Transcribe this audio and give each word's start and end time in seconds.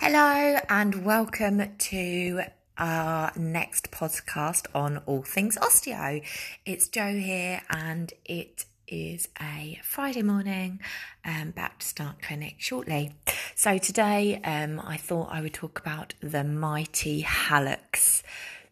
Hello, 0.00 0.58
and 0.68 1.04
welcome 1.04 1.62
to 1.78 2.40
our 2.76 3.32
next 3.36 3.92
podcast 3.92 4.66
on 4.74 4.98
all 5.06 5.22
things 5.22 5.56
osteo. 5.58 6.20
It's 6.66 6.88
Joe 6.88 7.14
here, 7.14 7.62
and 7.70 8.12
it 8.24 8.64
is 8.88 9.28
a 9.40 9.80
Friday 9.84 10.22
morning. 10.22 10.80
Um, 11.24 11.52
back 11.52 11.78
to 11.78 11.86
start 11.86 12.20
clinic 12.20 12.56
shortly. 12.58 13.12
So 13.54 13.78
today, 13.78 14.40
um, 14.42 14.82
I 14.84 14.96
thought 14.96 15.28
I 15.30 15.40
would 15.40 15.54
talk 15.54 15.78
about 15.78 16.14
the 16.20 16.42
mighty 16.42 17.22
hallux. 17.22 18.24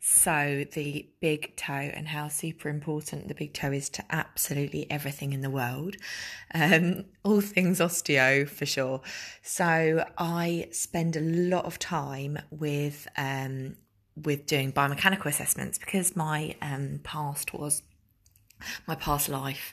So, 0.04 0.64
the 0.72 1.08
big 1.20 1.54
toe 1.54 1.72
and 1.94 2.08
how 2.08 2.26
super 2.26 2.68
important 2.68 3.28
the 3.28 3.34
big 3.34 3.54
toe 3.54 3.70
is 3.70 3.88
to 3.90 4.04
absolutely 4.10 4.90
everything 4.90 5.32
in 5.32 5.42
the 5.42 5.48
world. 5.48 5.94
Um, 6.52 7.04
all 7.22 7.40
things 7.40 7.78
osteo 7.78 8.48
for 8.48 8.66
sure. 8.66 9.00
So, 9.42 10.04
I 10.18 10.66
spend 10.72 11.14
a 11.14 11.20
lot 11.20 11.66
of 11.66 11.78
time 11.78 12.40
with 12.50 13.06
um, 13.16 13.76
with 14.16 14.46
doing 14.46 14.72
biomechanical 14.72 15.26
assessments 15.26 15.78
because 15.78 16.16
my 16.16 16.56
um, 16.60 16.98
past 17.04 17.54
was 17.54 17.84
my 18.88 18.96
past 18.96 19.28
life 19.28 19.72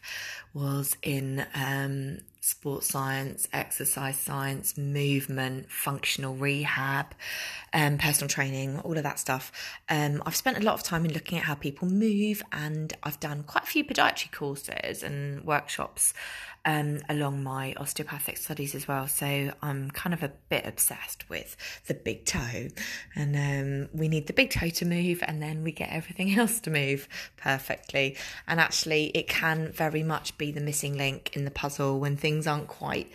was 0.53 0.95
in 1.01 1.43
um, 1.55 2.19
sports 2.49 2.87
science, 2.87 3.47
exercise 3.53 4.17
science, 4.17 4.77
movement, 4.77 5.71
functional 5.71 6.35
rehab, 6.35 7.13
um, 7.73 7.97
personal 7.99 8.27
training, 8.27 8.79
all 8.79 8.97
of 8.97 9.03
that 9.03 9.19
stuff. 9.19 9.51
Um, 9.87 10.23
I've 10.25 10.35
spent 10.35 10.57
a 10.57 10.61
lot 10.61 10.73
of 10.73 10.83
time 10.83 11.05
in 11.05 11.13
looking 11.13 11.37
at 11.37 11.43
how 11.43 11.53
people 11.53 11.87
move, 11.87 12.41
and 12.51 12.91
I've 13.03 13.19
done 13.19 13.43
quite 13.43 13.65
a 13.65 13.67
few 13.67 13.83
podiatry 13.83 14.31
courses 14.31 15.03
and 15.03 15.43
workshops 15.45 16.13
um, 16.65 16.99
along 17.09 17.43
my 17.43 17.73
osteopathic 17.77 18.37
studies 18.37 18.75
as 18.75 18.87
well. 18.87 19.07
So 19.07 19.51
I'm 19.61 19.91
kind 19.91 20.13
of 20.13 20.23
a 20.23 20.31
bit 20.49 20.65
obsessed 20.65 21.29
with 21.29 21.55
the 21.87 21.93
big 21.93 22.25
toe, 22.25 22.67
and 23.15 23.35
um, 23.35 23.89
we 23.93 24.07
need 24.07 24.27
the 24.27 24.33
big 24.33 24.51
toe 24.51 24.69
to 24.69 24.85
move, 24.85 25.23
and 25.25 25.41
then 25.41 25.63
we 25.63 25.71
get 25.71 25.89
everything 25.91 26.33
else 26.39 26.59
to 26.61 26.69
move 26.69 27.07
perfectly. 27.37 28.17
And 28.47 28.59
actually, 28.59 29.07
it 29.07 29.27
can 29.27 29.71
very 29.71 30.03
much 30.03 30.37
be 30.37 30.51
the 30.51 30.61
missing 30.61 30.97
link 30.97 31.35
in 31.35 31.45
the 31.45 31.51
puzzle 31.51 31.99
when 31.99 32.17
things 32.17 32.47
aren't 32.47 32.67
quite 32.67 33.11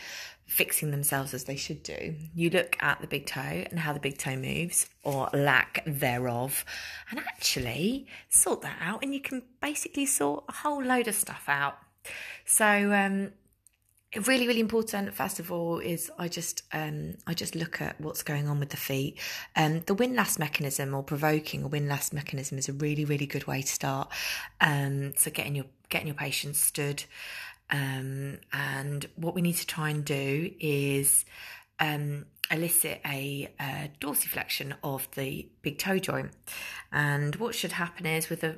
fixing 0.46 0.90
themselves 0.90 1.34
as 1.34 1.44
they 1.44 1.56
should 1.56 1.82
do. 1.82 2.14
You 2.34 2.50
look 2.50 2.76
at 2.80 3.00
the 3.00 3.06
big 3.06 3.26
toe 3.26 3.40
and 3.40 3.78
how 3.78 3.92
the 3.92 4.00
big 4.00 4.18
toe 4.18 4.36
moves, 4.36 4.88
or 5.02 5.28
lack 5.32 5.82
thereof, 5.86 6.64
and 7.10 7.18
actually 7.18 8.06
sort 8.28 8.62
that 8.62 8.76
out, 8.80 9.02
and 9.02 9.14
you 9.14 9.20
can 9.20 9.42
basically 9.60 10.06
sort 10.06 10.44
a 10.48 10.52
whole 10.52 10.82
load 10.82 11.08
of 11.08 11.14
stuff 11.14 11.44
out. 11.48 11.78
So, 12.44 12.92
um, 12.92 13.32
really 14.26 14.46
really 14.46 14.60
important 14.60 15.12
first 15.12 15.40
of 15.40 15.50
all 15.50 15.78
is 15.78 16.10
i 16.18 16.28
just 16.28 16.62
um 16.72 17.14
i 17.26 17.34
just 17.34 17.54
look 17.54 17.80
at 17.80 18.00
what's 18.00 18.22
going 18.22 18.48
on 18.48 18.60
with 18.60 18.70
the 18.70 18.76
feet. 18.76 19.18
Um 19.56 19.80
the 19.86 19.94
windlass 19.94 20.38
mechanism 20.38 20.94
or 20.94 21.02
provoking 21.02 21.64
a 21.64 21.68
windlass 21.68 22.12
mechanism 22.12 22.58
is 22.58 22.68
a 22.68 22.72
really 22.72 23.04
really 23.04 23.26
good 23.26 23.46
way 23.46 23.62
to 23.62 23.68
start. 23.68 24.12
Um 24.60 25.14
so 25.16 25.30
getting 25.30 25.54
your 25.56 25.66
getting 25.88 26.06
your 26.08 26.16
patients 26.16 26.60
stood. 26.60 27.04
Um 27.70 28.38
and 28.52 29.06
what 29.16 29.34
we 29.34 29.42
need 29.42 29.56
to 29.56 29.66
try 29.66 29.90
and 29.90 30.04
do 30.04 30.50
is 30.60 31.24
um 31.80 32.26
elicit 32.54 33.00
a, 33.04 33.52
a 33.60 33.90
dorsiflexion 34.00 34.74
of 34.82 35.08
the 35.12 35.48
big 35.62 35.78
toe 35.78 35.98
joint. 35.98 36.30
And 36.92 37.36
what 37.36 37.54
should 37.54 37.72
happen 37.72 38.06
is 38.06 38.30
with 38.30 38.44
a 38.44 38.56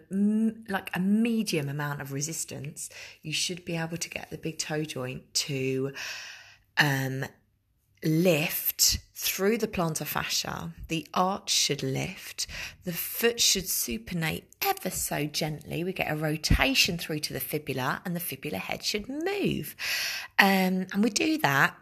like 0.69 0.91
a 0.94 1.00
medium 1.00 1.69
amount 1.69 2.00
of 2.00 2.12
resistance 2.12 2.91
you 3.22 3.33
should 3.33 3.64
be 3.64 3.77
able 3.77 3.97
to 3.97 4.11
get 4.11 4.30
the 4.30 4.38
big 4.38 4.58
toe 4.58 4.84
joint 4.84 5.22
to 5.34 5.92
um, 6.78 7.25
lift 8.05 8.98
through 9.14 9.58
the 9.58 9.69
plantar 9.69 10.06
fascia. 10.06 10.72
The 10.88 11.06
arch 11.14 11.50
should 11.50 11.83
lift. 11.83 12.47
The 12.84 12.92
foot 12.92 13.41
should 13.41 13.64
supinate 13.64 14.44
ever 14.62 14.91
so 14.91 15.25
gently. 15.27 15.83
We 15.83 15.92
get 15.92 16.10
a 16.10 16.16
rotation 16.16 16.98
through 16.98 17.21
to 17.21 17.32
the 17.32 17.41
fibula 17.41 18.03
and 18.04 18.15
the 18.15 18.21
fibula 18.21 18.59
head 18.59 18.84
should 18.84 19.09
move. 19.09 19.75
Um, 20.38 20.87
and 20.92 21.03
we 21.03 21.10
do 21.10 21.38
that 21.38 21.75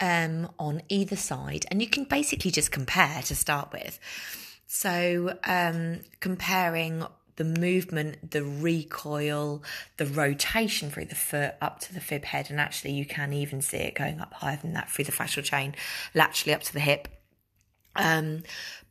um, 0.00 0.50
on 0.58 0.82
either 0.88 1.16
side, 1.16 1.66
and 1.70 1.80
you 1.80 1.88
can 1.88 2.04
basically 2.04 2.50
just 2.50 2.70
compare 2.70 3.22
to 3.22 3.34
start 3.34 3.72
with. 3.72 3.98
So, 4.66 5.38
um, 5.44 6.00
comparing 6.20 7.04
the 7.36 7.44
movement, 7.44 8.30
the 8.30 8.44
recoil, 8.44 9.62
the 9.96 10.06
rotation 10.06 10.90
through 10.90 11.06
the 11.06 11.14
foot 11.14 11.54
up 11.60 11.80
to 11.80 11.94
the 11.94 12.00
fib 12.00 12.24
head, 12.24 12.50
and 12.50 12.60
actually 12.60 12.92
you 12.92 13.04
can 13.04 13.32
even 13.32 13.60
see 13.60 13.78
it 13.78 13.94
going 13.94 14.20
up 14.20 14.32
higher 14.34 14.58
than 14.60 14.72
that 14.74 14.90
through 14.90 15.04
the 15.04 15.12
fascial 15.12 15.42
chain, 15.42 15.74
laterally 16.14 16.54
up 16.54 16.62
to 16.62 16.72
the 16.72 16.80
hip. 16.80 17.08
Um, 17.96 18.42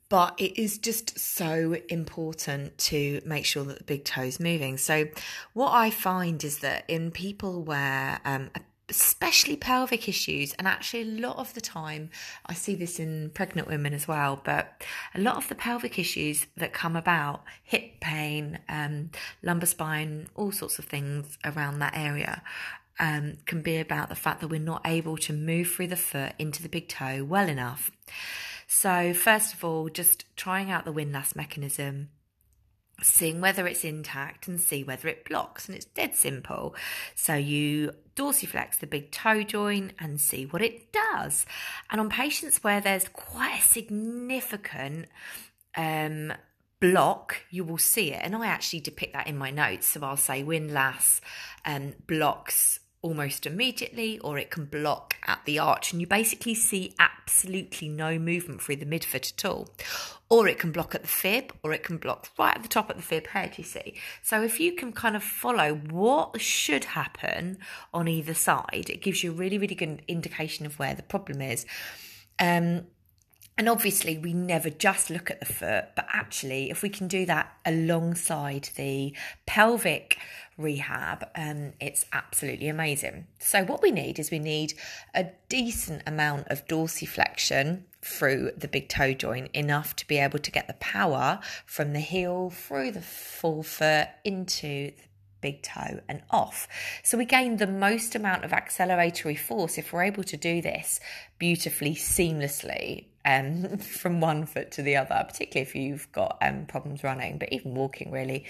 but 0.10 0.36
it 0.38 0.62
is 0.62 0.78
just 0.78 1.18
so 1.18 1.76
important 1.90 2.78
to 2.78 3.22
make 3.26 3.46
sure 3.46 3.64
that 3.64 3.80
the 3.80 3.84
big 3.84 4.04
toe 4.04 4.24
is 4.24 4.40
moving. 4.40 4.78
So, 4.78 5.08
what 5.54 5.72
I 5.72 5.90
find 5.90 6.44
is 6.44 6.60
that 6.60 6.86
in 6.88 7.12
people 7.12 7.64
where 7.64 8.20
um, 8.24 8.52
a 8.54 8.60
especially 8.94 9.56
pelvic 9.56 10.08
issues. 10.08 10.54
And 10.54 10.68
actually, 10.68 11.02
a 11.02 11.20
lot 11.28 11.38
of 11.38 11.54
the 11.56 11.62
time, 11.62 12.12
I 12.46 12.54
see 12.54 12.76
this 12.76 13.00
in 13.00 13.32
pregnant 13.34 13.68
women 13.68 13.94
as 13.94 14.08
well, 14.08 14.40
but 14.44 14.84
a 15.16 15.20
lot 15.20 15.38
of 15.38 15.48
the 15.48 15.56
pelvic 15.56 15.98
issues 15.98 16.46
that 16.58 16.74
come 16.74 16.96
about 16.96 17.44
hip 17.64 18.00
pain, 18.00 18.60
um, 18.70 19.10
lumbar 19.42 19.66
spine, 19.66 20.28
all 20.36 20.52
sorts 20.52 20.78
of 20.78 20.86
things 20.86 21.38
around 21.44 21.80
that 21.80 21.98
area. 21.98 22.44
Um, 23.00 23.38
can 23.48 23.64
be 23.64 23.78
about 23.78 24.10
the 24.10 24.16
fact 24.16 24.42
that 24.42 24.50
we're 24.50 24.60
not 24.60 24.84
able 24.86 25.18
to 25.18 25.34
move 25.34 25.72
through 25.72 25.88
the 25.88 25.96
foot 25.96 26.34
into 26.38 26.62
the 26.62 26.70
big 26.70 26.88
toe 26.88 27.24
well 27.24 27.50
enough. 27.50 27.90
So, 28.68 29.16
first 29.16 29.56
of 29.56 29.64
all, 29.64 29.90
just 29.90 30.26
trying 30.36 30.70
out 30.70 30.86
the 30.86 30.92
windlass 30.92 31.36
mechanism, 31.36 32.10
seeing 33.04 33.42
whether 33.42 33.68
it's 33.68 33.84
intact 33.84 34.48
and 34.48 34.60
see 34.60 34.84
whether 34.84 35.08
it 35.08 35.26
blocks. 35.26 35.68
And 35.68 35.76
it's 35.76 35.86
dead 35.86 36.16
simple. 36.16 36.76
So 37.16 37.36
you 37.36 37.92
dorsiflex 38.16 38.80
the 38.80 38.88
big 38.88 39.12
toe 39.12 39.44
joint 39.44 39.94
and 40.00 40.20
see 40.20 40.46
what 40.46 40.62
it 40.62 40.92
does. 40.92 41.46
And 41.90 42.00
on 42.00 42.10
patients 42.10 42.64
where 42.64 42.82
there's 42.82 43.08
quite 43.10 43.60
a 43.60 43.62
significant 43.62 45.08
um, 45.76 46.34
block, 46.80 47.38
you 47.50 47.64
will 47.64 47.78
see 47.78 48.12
it. 48.12 48.22
And 48.24 48.36
I 48.36 48.48
actually 48.48 48.82
depict 48.82 49.14
that 49.14 49.28
in 49.28 49.38
my 49.38 49.52
notes. 49.52 49.88
So 49.88 50.04
I'll 50.04 50.18
say 50.18 50.44
windlass 50.44 51.22
um, 51.66 51.94
blocks 52.08 52.80
almost 53.04 53.46
immediately, 53.46 54.18
or 54.20 54.40
it 54.40 54.50
can 54.50 54.66
block 54.66 55.16
at 55.28 55.40
the 55.46 55.60
arch, 55.60 55.92
and 55.92 56.02
you 56.02 56.08
basically 56.08 56.56
see 56.56 56.96
absolutely 56.98 57.90
no 57.90 58.18
movement 58.18 58.62
through 58.62 58.78
the 58.78 58.86
midfoot 58.86 59.32
at 59.32 59.46
all. 59.46 59.70
Or 60.30 60.48
it 60.48 60.58
can 60.58 60.72
block 60.72 60.96
at 60.96 61.04
the 61.04 61.08
fib, 61.08 61.54
or 61.62 61.74
it 61.74 61.84
can 61.84 61.98
block 61.98 62.30
right 62.40 62.56
at 62.56 62.64
the 62.64 62.70
top 62.70 62.90
of 62.90 62.96
the 62.96 63.04
fib 63.04 63.28
head, 63.28 63.58
you 63.58 63.64
see. 63.64 63.94
So 64.24 64.42
if 64.42 64.60
you 64.60 64.74
can 64.74 64.94
kind 64.94 65.16
of 65.16 65.24
follow 65.24 65.76
what 65.76 66.42
should 66.42 66.86
happen 66.86 67.60
on 67.94 68.08
either 68.08 68.34
side, 68.34 68.88
it 68.90 69.04
gives 69.04 69.24
you 69.24 69.32
a 69.32 69.36
really, 69.36 69.60
really 69.60 69.76
good 69.76 70.02
indication 70.08 70.66
of 70.66 70.80
where 70.80 70.96
the 70.96 71.04
problem 71.04 71.42
is. 71.42 71.68
Um, 72.40 72.88
and 73.56 73.70
obviously, 73.70 74.18
we 74.18 74.34
never 74.34 74.72
just 74.72 75.12
look 75.12 75.30
at 75.30 75.40
the 75.40 75.46
foot, 75.46 75.90
but 75.96 76.08
actually, 76.12 76.72
if 76.72 76.82
we 76.82 76.90
can 76.90 77.08
do 77.08 77.24
that 77.28 77.56
alongside 77.66 78.70
the 78.76 79.14
pelvic 79.46 80.18
rehab, 80.58 81.30
um, 81.36 81.74
it's 81.80 82.06
absolutely 82.14 82.68
amazing. 82.68 83.28
So, 83.40 83.64
what 83.64 83.82
we 83.82 83.92
need 83.92 84.20
is 84.20 84.32
we 84.32 84.40
need 84.40 84.74
a 85.14 85.28
decent 85.50 86.04
amount 86.06 86.48
of 86.48 86.68
dorsiflexion 86.68 87.84
through 88.02 88.52
the 88.58 88.68
big 88.68 88.90
toe 88.90 89.14
joint, 89.14 89.50
enough 89.54 89.96
to 89.98 90.08
be 90.08 90.18
able 90.18 90.40
to 90.40 90.52
get 90.52 90.68
the 90.68 90.74
power 90.74 91.40
from 91.66 91.94
the 91.94 92.00
heel 92.00 92.50
through 92.50 92.92
the 92.92 93.02
forefoot 93.02 94.10
into 94.24 94.92
the 94.92 95.04
big 95.42 95.62
toe 95.62 96.00
and 96.08 96.22
off. 96.30 96.68
So 97.04 97.18
we 97.18 97.26
gain 97.26 97.58
the 97.58 97.68
most 97.68 98.16
amount 98.16 98.44
of 98.44 98.52
acceleratory 98.52 99.38
force 99.38 99.78
if 99.78 99.94
we're 99.94 100.04
able 100.04 100.24
to 100.24 100.38
do 100.38 100.62
this 100.62 101.00
beautifully, 101.38 101.96
seamlessly 101.96 103.06
um, 103.26 103.78
from 103.78 104.20
one 104.20 104.46
foot 104.46 104.72
to 104.72 104.82
the 104.82 104.96
other, 104.96 105.24
particularly 105.28 105.62
if 105.62 105.76
you've 105.76 106.12
got 106.12 106.38
um, 106.42 106.66
problems 106.66 107.04
running, 107.04 107.38
but 107.38 107.52
even 107.52 107.76
walking 107.76 108.12
really. 108.12 108.46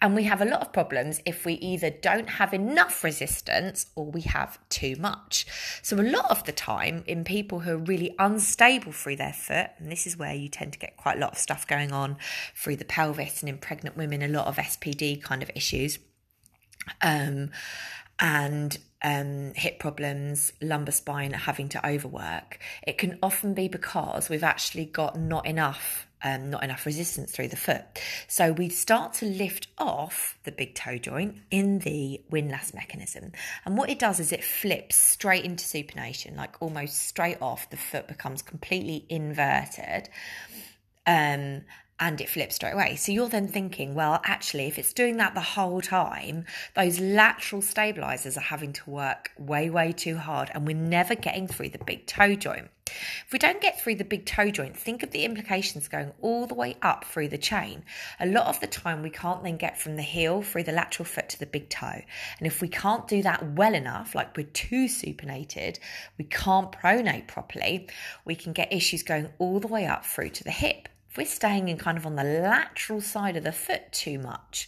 And 0.00 0.14
we 0.14 0.24
have 0.24 0.40
a 0.40 0.44
lot 0.44 0.62
of 0.62 0.72
problems 0.72 1.20
if 1.24 1.44
we 1.44 1.54
either 1.54 1.90
don't 1.90 2.28
have 2.28 2.52
enough 2.52 3.04
resistance 3.04 3.86
or 3.94 4.06
we 4.06 4.22
have 4.22 4.58
too 4.68 4.96
much. 4.96 5.46
So, 5.82 5.98
a 5.98 6.02
lot 6.02 6.30
of 6.30 6.44
the 6.44 6.52
time, 6.52 7.04
in 7.06 7.24
people 7.24 7.60
who 7.60 7.72
are 7.72 7.78
really 7.78 8.14
unstable 8.18 8.92
through 8.92 9.16
their 9.16 9.32
foot, 9.32 9.70
and 9.78 9.90
this 9.90 10.06
is 10.06 10.16
where 10.16 10.34
you 10.34 10.48
tend 10.48 10.72
to 10.74 10.78
get 10.78 10.96
quite 10.96 11.18
a 11.18 11.20
lot 11.20 11.32
of 11.32 11.38
stuff 11.38 11.66
going 11.66 11.92
on 11.92 12.16
through 12.54 12.76
the 12.76 12.84
pelvis, 12.84 13.42
and 13.42 13.48
in 13.48 13.58
pregnant 13.58 13.96
women, 13.96 14.22
a 14.22 14.28
lot 14.28 14.46
of 14.46 14.56
SPD 14.56 15.22
kind 15.22 15.42
of 15.42 15.50
issues. 15.54 15.98
Um, 17.00 17.50
and 18.18 18.78
um, 19.02 19.52
hip 19.54 19.78
problems, 19.78 20.52
lumbar 20.60 20.92
spine 20.92 21.32
having 21.32 21.68
to 21.70 21.86
overwork, 21.86 22.58
it 22.86 22.98
can 22.98 23.18
often 23.22 23.54
be 23.54 23.68
because 23.68 24.28
we've 24.28 24.44
actually 24.44 24.86
got 24.86 25.18
not 25.18 25.46
enough 25.46 26.06
um, 26.24 26.50
not 26.50 26.62
enough 26.62 26.86
resistance 26.86 27.32
through 27.32 27.48
the 27.48 27.56
foot. 27.56 27.82
So 28.28 28.52
we 28.52 28.68
start 28.68 29.14
to 29.14 29.26
lift 29.26 29.68
off 29.76 30.38
the 30.44 30.52
big 30.52 30.74
toe 30.74 30.98
joint 30.98 31.38
in 31.50 31.80
the 31.80 32.20
windlass 32.30 32.72
mechanism. 32.74 33.32
And 33.64 33.76
what 33.76 33.90
it 33.90 33.98
does 33.98 34.20
is 34.20 34.32
it 34.32 34.44
flips 34.44 34.96
straight 34.96 35.44
into 35.44 35.64
supination, 35.64 36.36
like 36.36 36.60
almost 36.60 37.08
straight 37.08 37.38
off. 37.42 37.68
The 37.70 37.76
foot 37.76 38.06
becomes 38.06 38.42
completely 38.42 39.04
inverted. 39.08 40.08
Um, 41.06 41.62
and 42.02 42.20
it 42.20 42.28
flips 42.28 42.56
straight 42.56 42.72
away. 42.72 42.96
So 42.96 43.12
you're 43.12 43.28
then 43.28 43.46
thinking, 43.46 43.94
well, 43.94 44.20
actually, 44.24 44.66
if 44.66 44.76
it's 44.76 44.92
doing 44.92 45.18
that 45.18 45.34
the 45.34 45.40
whole 45.40 45.80
time, 45.80 46.46
those 46.74 46.98
lateral 46.98 47.62
stabilizers 47.62 48.36
are 48.36 48.40
having 48.40 48.72
to 48.72 48.90
work 48.90 49.30
way, 49.38 49.70
way 49.70 49.92
too 49.92 50.16
hard, 50.16 50.50
and 50.52 50.66
we're 50.66 50.74
never 50.74 51.14
getting 51.14 51.46
through 51.46 51.68
the 51.68 51.84
big 51.86 52.06
toe 52.06 52.34
joint. 52.34 52.68
If 52.86 53.32
we 53.32 53.38
don't 53.38 53.60
get 53.60 53.80
through 53.80 53.94
the 53.94 54.04
big 54.04 54.26
toe 54.26 54.50
joint, 54.50 54.76
think 54.76 55.04
of 55.04 55.12
the 55.12 55.24
implications 55.24 55.86
going 55.86 56.10
all 56.20 56.48
the 56.48 56.56
way 56.56 56.76
up 56.82 57.04
through 57.04 57.28
the 57.28 57.38
chain. 57.38 57.84
A 58.18 58.26
lot 58.26 58.48
of 58.48 58.58
the 58.58 58.66
time, 58.66 59.00
we 59.02 59.08
can't 59.10 59.44
then 59.44 59.56
get 59.56 59.78
from 59.78 59.94
the 59.94 60.02
heel 60.02 60.42
through 60.42 60.64
the 60.64 60.72
lateral 60.72 61.06
foot 61.06 61.28
to 61.28 61.38
the 61.38 61.46
big 61.46 61.68
toe. 61.68 62.02
And 62.38 62.48
if 62.48 62.60
we 62.60 62.66
can't 62.66 63.06
do 63.06 63.22
that 63.22 63.52
well 63.52 63.74
enough, 63.74 64.16
like 64.16 64.36
we're 64.36 64.48
too 64.48 64.86
supinated, 64.86 65.78
we 66.18 66.24
can't 66.24 66.72
pronate 66.72 67.28
properly, 67.28 67.88
we 68.24 68.34
can 68.34 68.52
get 68.52 68.72
issues 68.72 69.04
going 69.04 69.28
all 69.38 69.60
the 69.60 69.68
way 69.68 69.86
up 69.86 70.04
through 70.04 70.30
to 70.30 70.42
the 70.42 70.50
hip 70.50 70.88
if 71.12 71.18
we're 71.18 71.26
staying 71.26 71.68
in 71.68 71.76
kind 71.76 71.98
of 71.98 72.06
on 72.06 72.16
the 72.16 72.24
lateral 72.24 73.02
side 73.02 73.36
of 73.36 73.44
the 73.44 73.52
foot 73.52 73.82
too 73.92 74.18
much, 74.18 74.66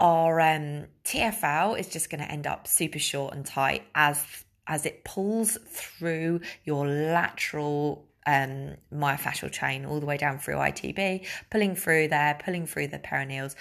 our 0.00 0.40
um, 0.40 0.86
TFL 1.04 1.78
is 1.78 1.86
just 1.86 2.10
going 2.10 2.20
to 2.20 2.28
end 2.28 2.44
up 2.44 2.66
super 2.66 2.98
short 2.98 3.34
and 3.34 3.46
tight 3.46 3.84
as 3.94 4.44
as 4.66 4.84
it 4.84 5.04
pulls 5.04 5.56
through 5.68 6.40
your 6.64 6.88
lateral 6.88 8.04
um, 8.26 8.74
myofascial 8.92 9.48
chain 9.52 9.84
all 9.84 10.00
the 10.00 10.06
way 10.06 10.16
down 10.16 10.40
through 10.40 10.56
ITB, 10.56 11.24
pulling 11.50 11.76
through 11.76 12.08
there, 12.08 12.36
pulling 12.44 12.66
through 12.66 12.88
the 12.88 12.98
peroneals. 12.98 13.54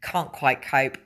Can't 0.00 0.32
quite 0.32 0.62
cope 0.62 0.96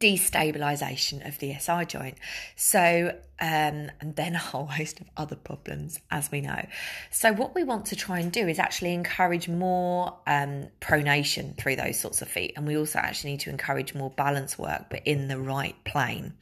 destabilization 0.00 1.26
of 1.26 1.38
the 1.38 1.54
SI 1.58 1.84
joint. 1.86 2.16
So, 2.56 3.16
um, 3.40 3.90
and 4.00 4.14
then 4.16 4.34
a 4.34 4.38
whole 4.38 4.66
host 4.66 5.00
of 5.00 5.08
other 5.16 5.36
problems, 5.36 5.98
as 6.10 6.30
we 6.30 6.40
know. 6.40 6.66
So, 7.10 7.32
what 7.32 7.54
we 7.54 7.64
want 7.64 7.86
to 7.86 7.96
try 7.96 8.20
and 8.20 8.30
do 8.30 8.46
is 8.46 8.58
actually 8.58 8.94
encourage 8.94 9.48
more 9.48 10.18
um, 10.26 10.68
pronation 10.80 11.56
through 11.56 11.76
those 11.76 11.98
sorts 11.98 12.22
of 12.22 12.28
feet. 12.28 12.52
And 12.56 12.66
we 12.66 12.76
also 12.76 12.98
actually 12.98 13.32
need 13.32 13.40
to 13.40 13.50
encourage 13.50 13.94
more 13.94 14.10
balance 14.10 14.58
work, 14.58 14.86
but 14.90 15.02
in 15.04 15.28
the 15.28 15.38
right 15.38 15.76
plane. 15.84 16.34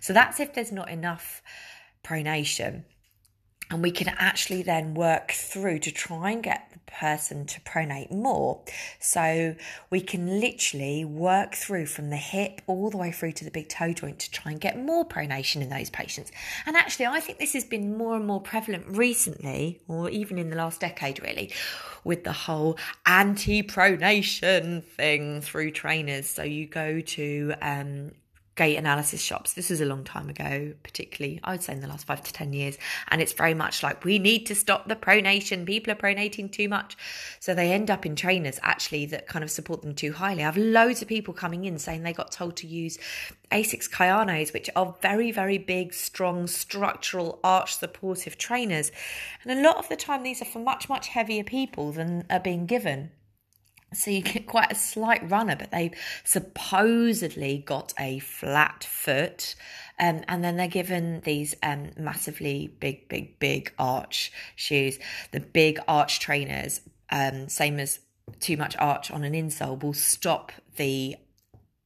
So, 0.00 0.12
that's 0.12 0.40
if 0.40 0.54
there's 0.54 0.72
not 0.72 0.90
enough 0.90 1.42
pronation 2.04 2.84
and 3.70 3.82
we 3.82 3.90
can 3.90 4.08
actually 4.08 4.62
then 4.62 4.94
work 4.94 5.32
through 5.32 5.78
to 5.80 5.90
try 5.90 6.30
and 6.30 6.42
get 6.42 6.70
person 6.86 7.46
to 7.46 7.60
pronate 7.60 8.10
more. 8.10 8.60
So 9.00 9.54
we 9.90 10.00
can 10.00 10.40
literally 10.40 11.04
work 11.04 11.54
through 11.54 11.86
from 11.86 12.10
the 12.10 12.16
hip 12.16 12.62
all 12.66 12.90
the 12.90 12.96
way 12.96 13.12
through 13.12 13.32
to 13.32 13.44
the 13.44 13.50
big 13.50 13.68
toe 13.68 13.92
joint 13.92 14.18
to 14.20 14.30
try 14.30 14.52
and 14.52 14.60
get 14.60 14.78
more 14.78 15.06
pronation 15.06 15.62
in 15.62 15.68
those 15.68 15.90
patients. 15.90 16.30
And 16.66 16.76
actually, 16.76 17.06
I 17.06 17.20
think 17.20 17.38
this 17.38 17.52
has 17.54 17.64
been 17.64 17.96
more 17.96 18.16
and 18.16 18.26
more 18.26 18.40
prevalent 18.40 18.84
recently, 18.88 19.80
or 19.88 20.10
even 20.10 20.38
in 20.38 20.50
the 20.50 20.56
last 20.56 20.80
decade, 20.80 21.22
really, 21.22 21.52
with 22.04 22.24
the 22.24 22.32
whole 22.32 22.78
anti 23.06 23.62
pronation 23.62 24.82
thing 24.82 25.40
through 25.40 25.72
trainers. 25.72 26.28
So 26.28 26.42
you 26.42 26.66
go 26.66 27.00
to 27.00 27.54
um, 27.60 28.12
gait 28.56 28.76
analysis 28.76 29.20
shops. 29.20 29.54
This 29.54 29.70
was 29.70 29.80
a 29.80 29.84
long 29.84 30.04
time 30.04 30.28
ago, 30.28 30.72
particularly, 30.82 31.40
I 31.42 31.52
would 31.52 31.62
say 31.62 31.72
in 31.72 31.80
the 31.80 31.88
last 31.88 32.06
five 32.06 32.22
to 32.22 32.32
10 32.32 32.52
years. 32.52 32.78
And 33.08 33.20
it's 33.20 33.32
very 33.32 33.54
much 33.54 33.82
like, 33.82 34.04
we 34.04 34.18
need 34.18 34.46
to 34.46 34.54
stop 34.54 34.86
the 34.88 34.96
pronation. 34.96 35.66
People 35.66 35.92
are 35.92 35.96
pronating 35.96 36.50
too 36.50 36.68
much. 36.68 36.96
So 37.40 37.54
they 37.54 37.72
end 37.72 37.90
up 37.90 38.06
in 38.06 38.14
trainers 38.14 38.60
actually 38.62 39.06
that 39.06 39.26
kind 39.26 39.42
of 39.42 39.50
support 39.50 39.82
them 39.82 39.94
too 39.94 40.12
highly. 40.12 40.42
I 40.42 40.46
have 40.46 40.56
loads 40.56 41.02
of 41.02 41.08
people 41.08 41.34
coming 41.34 41.64
in 41.64 41.78
saying 41.78 42.02
they 42.02 42.12
got 42.12 42.30
told 42.30 42.56
to 42.58 42.66
use 42.66 42.98
Asics 43.50 43.90
Kayanos, 43.90 44.52
which 44.52 44.70
are 44.76 44.94
very, 45.02 45.32
very 45.32 45.58
big, 45.58 45.92
strong, 45.92 46.46
structural, 46.46 47.40
arch 47.42 47.76
supportive 47.76 48.38
trainers. 48.38 48.92
And 49.44 49.58
a 49.58 49.62
lot 49.62 49.78
of 49.78 49.88
the 49.88 49.96
time, 49.96 50.22
these 50.22 50.40
are 50.40 50.46
for 50.46 50.60
much, 50.60 50.88
much 50.88 51.08
heavier 51.08 51.44
people 51.44 51.92
than 51.92 52.24
are 52.30 52.40
being 52.40 52.66
given. 52.66 53.10
So 53.94 54.10
you 54.10 54.22
get 54.22 54.46
quite 54.46 54.72
a 54.72 54.74
slight 54.74 55.28
runner, 55.30 55.56
but 55.56 55.70
they've 55.70 55.94
supposedly 56.24 57.58
got 57.58 57.94
a 57.98 58.18
flat 58.18 58.84
foot. 58.84 59.54
Um, 59.98 60.22
and 60.28 60.42
then 60.42 60.56
they're 60.56 60.66
given 60.66 61.20
these 61.20 61.54
um, 61.62 61.90
massively 61.96 62.74
big, 62.80 63.08
big, 63.08 63.38
big 63.38 63.72
arch 63.78 64.32
shoes. 64.56 64.98
The 65.30 65.40
big 65.40 65.78
arch 65.86 66.20
trainers, 66.20 66.80
um, 67.10 67.48
same 67.48 67.78
as 67.78 68.00
too 68.40 68.56
much 68.56 68.76
arch 68.78 69.10
on 69.10 69.22
an 69.24 69.34
insole, 69.34 69.82
will 69.82 69.92
stop 69.92 70.50
the 70.76 71.16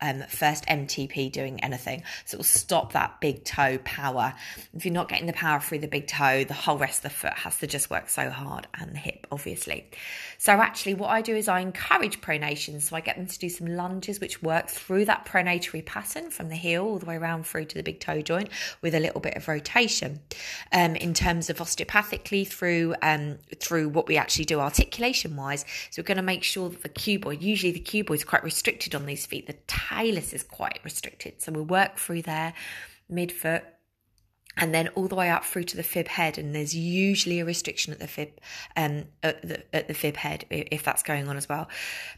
um, 0.00 0.23
first 0.29 0.65
MTP 0.67 1.31
doing 1.33 1.61
anything. 1.61 2.03
So 2.25 2.37
it 2.37 2.39
will 2.39 2.45
stop 2.45 2.93
that 2.93 3.21
big 3.21 3.45
toe 3.45 3.79
power. 3.85 4.35
If 4.75 4.85
you're 4.85 4.95
not 4.95 5.09
getting 5.09 5.27
the 5.27 5.33
power 5.33 5.61
through 5.61 5.81
the 5.81 5.89
big 5.89 6.06
toe, 6.06 6.45
the 6.45 6.55
whole 6.55 6.79
rest 6.79 7.05
of 7.05 7.11
the 7.11 7.11
foot 7.11 7.33
has 7.35 7.59
to 7.59 7.67
just 7.67 7.91
work 7.91 8.09
so 8.09 8.31
hard, 8.31 8.67
and 8.79 8.95
the 8.95 8.99
hip, 8.99 9.27
obviously. 9.31 9.91
So 10.39 10.53
actually, 10.53 10.95
what 10.95 11.11
I 11.11 11.23
do 11.23 11.35
is 11.35 11.49
I 11.49 11.61
encourage 11.61 12.21
pronation. 12.21 12.81
So 12.81 12.97
I 12.97 13.00
get 13.00 13.17
them 13.17 13.27
to 13.27 13.39
do 13.39 13.49
some 13.49 13.67
lunges, 13.67 14.21
which 14.21 14.43
work 14.43 14.69
through 14.69 15.06
that 15.06 15.25
pronatory 15.25 15.85
pattern 15.85 16.31
from 16.31 16.49
the 16.49 16.56
heel 16.56 16.85
all 16.85 16.99
the 16.99 17.06
way 17.06 17.17
around 17.17 17.45
through 17.47 17.67
to 17.67 17.75
the 17.75 17.83
big 17.83 18.00
toe 18.00 18.23
joint 18.23 18.49
with 18.83 18.95
a 18.95 19.00
little 19.00 19.21
bit 19.21 19.37
of 19.37 19.49
rotation. 19.49 20.21
Um, 20.73 20.97
in 20.97 21.15
terms 21.15 21.50
of 21.50 21.59
osteopathically 21.59 22.47
through 22.47 22.95
um, 23.03 23.39
through 23.59 23.89
what 23.89 24.06
we 24.06 24.17
actually 24.17 24.45
do 24.45 24.61
articulation 24.61 25.37
wise. 25.37 25.65
So 25.91 26.03
we're 26.03 26.06
going 26.06 26.17
to 26.17 26.23
make 26.23 26.43
sure 26.43 26.69
that 26.69 26.83
the 26.83 26.89
cuboid, 26.89 27.43
usually 27.43 27.73
the 27.73 27.81
cuboid 27.81 28.17
is 28.17 28.25
quite 28.25 28.45
restricted 28.45 28.95
on 28.95 29.06
these 29.06 29.27
feet. 29.27 29.47
The 29.47 29.56
talus 29.88 30.32
is 30.32 30.43
quite 30.43 30.81
restricted. 30.85 31.40
So 31.40 31.52
we'll 31.52 31.64
work 31.64 31.99
through 31.99 32.23
there, 32.23 32.55
midfoot, 33.11 33.62
and 34.56 34.75
then 34.75 34.88
all 34.88 35.06
the 35.06 35.14
way 35.14 35.31
up 35.31 35.44
through 35.44 35.64
to 35.64 35.76
the 35.76 35.82
fib 35.82 36.08
head. 36.08 36.37
And 36.37 36.55
there's 36.55 36.75
usually 36.75 37.40
a 37.40 37.44
restriction 37.44 37.93
at 37.93 38.00
the 38.00 38.08
fib, 38.08 38.31
um, 38.76 39.05
at 39.23 39.40
the, 39.46 39.75
at 39.75 39.88
the 39.88 39.94
fib 39.94 40.17
head 40.17 40.44
if 40.50 40.82
that's 40.82 41.02
going 41.02 41.29
on 41.29 41.37
as 41.37 41.49
well, 41.49 41.69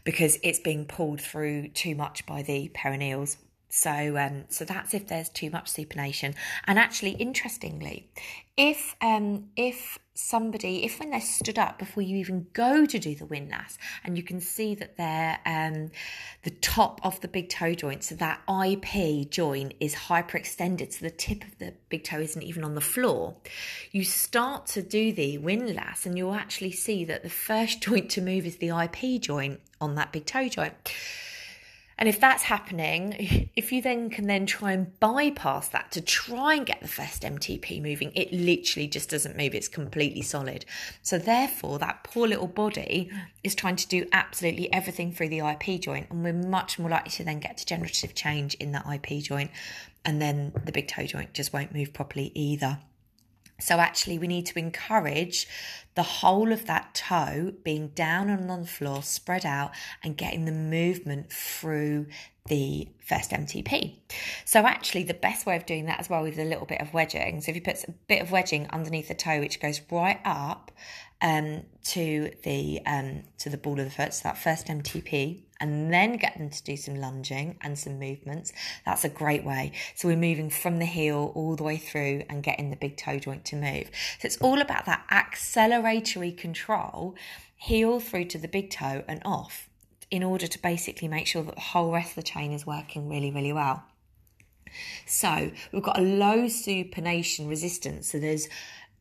because 0.03 0.39
it's 0.43 0.59
being 0.59 0.85
pulled 0.85 1.21
through 1.21 1.69
too 1.69 1.95
much 1.95 2.25
by 2.25 2.41
the 2.41 2.71
peroneals. 2.73 3.37
So, 3.73 4.17
um, 4.17 4.43
so 4.49 4.65
that's 4.65 4.93
if 4.93 5.07
there's 5.07 5.29
too 5.29 5.49
much 5.49 5.71
supination. 5.71 6.35
And 6.67 6.77
actually, 6.77 7.11
interestingly, 7.11 8.09
if 8.57 8.97
um, 9.01 9.45
if 9.55 9.97
somebody, 10.13 10.83
if 10.83 10.99
when 10.99 11.09
they're 11.09 11.21
stood 11.21 11.57
up 11.57 11.79
before 11.79 12.03
you 12.03 12.17
even 12.17 12.47
go 12.51 12.85
to 12.85 12.99
do 12.99 13.15
the 13.15 13.25
windlass, 13.25 13.77
and 14.03 14.17
you 14.17 14.23
can 14.23 14.41
see 14.41 14.75
that 14.75 14.97
they're 14.97 15.39
um, 15.45 15.89
the 16.43 16.49
top 16.49 16.99
of 17.05 17.21
the 17.21 17.29
big 17.29 17.47
toe 17.47 17.73
joint, 17.73 18.03
so 18.03 18.15
that 18.15 18.41
IP 18.49 19.29
joint 19.29 19.73
is 19.79 19.95
hyperextended, 19.95 20.91
so 20.91 21.05
the 21.05 21.09
tip 21.09 21.41
of 21.45 21.57
the 21.57 21.73
big 21.87 22.03
toe 22.03 22.19
isn't 22.19 22.43
even 22.43 22.65
on 22.65 22.75
the 22.75 22.81
floor. 22.81 23.35
You 23.91 24.03
start 24.03 24.67
to 24.67 24.81
do 24.81 25.13
the 25.13 25.37
windlass, 25.37 26.05
and 26.05 26.17
you'll 26.17 26.35
actually 26.35 26.73
see 26.73 27.05
that 27.05 27.23
the 27.23 27.29
first 27.29 27.79
joint 27.87 28.09
to 28.11 28.21
move 28.21 28.45
is 28.45 28.57
the 28.57 28.67
IP 28.69 29.21
joint 29.21 29.61
on 29.79 29.95
that 29.95 30.11
big 30.11 30.25
toe 30.25 30.49
joint. 30.49 30.73
And 32.01 32.09
if 32.09 32.19
that's 32.19 32.41
happening, 32.41 33.51
if 33.55 33.71
you 33.71 33.79
then 33.83 34.09
can 34.09 34.25
then 34.25 34.47
try 34.47 34.71
and 34.71 34.99
bypass 34.99 35.67
that 35.67 35.91
to 35.91 36.01
try 36.01 36.55
and 36.55 36.65
get 36.65 36.81
the 36.81 36.87
first 36.87 37.21
MTP 37.21 37.79
moving, 37.79 38.11
it 38.15 38.33
literally 38.33 38.87
just 38.87 39.07
doesn't 39.07 39.37
move. 39.37 39.53
It's 39.53 39.67
completely 39.67 40.23
solid. 40.23 40.65
So 41.03 41.19
therefore, 41.19 41.77
that 41.77 42.03
poor 42.03 42.27
little 42.27 42.47
body 42.47 43.11
is 43.43 43.53
trying 43.53 43.75
to 43.75 43.87
do 43.87 44.07
absolutely 44.11 44.73
everything 44.73 45.11
through 45.11 45.29
the 45.29 45.41
IP 45.41 45.79
joint, 45.79 46.07
and 46.09 46.23
we're 46.23 46.33
much 46.33 46.79
more 46.79 46.89
likely 46.89 47.11
to 47.11 47.23
then 47.23 47.39
get 47.39 47.57
degenerative 47.57 48.15
change 48.15 48.55
in 48.55 48.71
that 48.71 48.87
IP 48.91 49.21
joint, 49.21 49.51
and 50.03 50.19
then 50.19 50.53
the 50.65 50.71
big 50.71 50.87
toe 50.87 51.05
joint 51.05 51.33
just 51.33 51.53
won't 51.53 51.71
move 51.71 51.93
properly 51.93 52.31
either. 52.33 52.79
So, 53.61 53.77
actually, 53.79 54.17
we 54.17 54.27
need 54.27 54.45
to 54.47 54.59
encourage 54.59 55.47
the 55.95 56.03
whole 56.03 56.51
of 56.51 56.65
that 56.67 56.93
toe 56.93 57.53
being 57.63 57.89
down 57.89 58.29
and 58.29 58.49
on 58.49 58.61
the 58.61 58.67
floor, 58.67 59.03
spread 59.03 59.45
out, 59.45 59.71
and 60.03 60.17
getting 60.17 60.45
the 60.45 60.51
movement 60.51 61.31
through 61.31 62.07
the 62.47 62.87
first 63.05 63.31
MTP. 63.31 63.97
So, 64.45 64.65
actually, 64.65 65.03
the 65.03 65.13
best 65.13 65.45
way 65.45 65.55
of 65.55 65.65
doing 65.65 65.85
that 65.85 65.99
as 65.99 66.09
well 66.09 66.25
is 66.25 66.37
a 66.37 66.43
little 66.43 66.65
bit 66.65 66.81
of 66.81 66.93
wedging. 66.93 67.41
So, 67.41 67.51
if 67.51 67.55
you 67.55 67.61
put 67.61 67.83
a 67.83 67.91
bit 68.07 68.21
of 68.21 68.31
wedging 68.31 68.67
underneath 68.71 69.07
the 69.07 69.15
toe, 69.15 69.39
which 69.39 69.59
goes 69.59 69.81
right 69.91 70.19
up 70.25 70.71
um, 71.21 71.63
to 71.83 72.31
the 72.43 72.81
um, 72.85 73.23
to 73.39 73.49
the 73.49 73.57
ball 73.57 73.79
of 73.79 73.85
the 73.85 73.91
foot, 73.91 74.13
so 74.13 74.23
that 74.23 74.37
first 74.37 74.67
MTP, 74.67 75.43
and 75.59 75.93
then 75.93 76.17
get 76.17 76.37
them 76.37 76.49
to 76.49 76.63
do 76.63 76.75
some 76.75 76.95
lunging 76.95 77.57
and 77.61 77.77
some 77.77 77.99
movements. 77.99 78.51
That's 78.85 79.03
a 79.03 79.09
great 79.09 79.43
way. 79.43 79.73
So 79.95 80.07
we're 80.07 80.17
moving 80.17 80.49
from 80.49 80.79
the 80.79 80.85
heel 80.85 81.31
all 81.35 81.55
the 81.55 81.63
way 81.63 81.77
through 81.77 82.23
and 82.29 82.43
getting 82.43 82.71
the 82.71 82.75
big 82.75 82.97
toe 82.97 83.19
joint 83.19 83.45
to 83.45 83.55
move. 83.55 83.89
So 84.19 84.25
it's 84.25 84.37
all 84.37 84.59
about 84.59 84.85
that 84.85 85.05
acceleratory 85.11 86.35
control, 86.35 87.15
heel 87.55 87.99
through 87.99 88.25
to 88.25 88.37
the 88.39 88.47
big 88.47 88.71
toe 88.71 89.03
and 89.07 89.21
off, 89.23 89.69
in 90.09 90.23
order 90.23 90.47
to 90.47 90.61
basically 90.61 91.07
make 91.07 91.27
sure 91.27 91.43
that 91.43 91.55
the 91.55 91.61
whole 91.61 91.91
rest 91.91 92.09
of 92.09 92.15
the 92.15 92.23
chain 92.23 92.51
is 92.51 92.65
working 92.65 93.07
really, 93.07 93.31
really 93.31 93.53
well. 93.53 93.83
So 95.05 95.51
we've 95.71 95.83
got 95.83 95.99
a 95.99 96.01
low 96.01 96.45
supination 96.45 97.49
resistance. 97.49 98.11
So 98.11 98.19
there's 98.19 98.47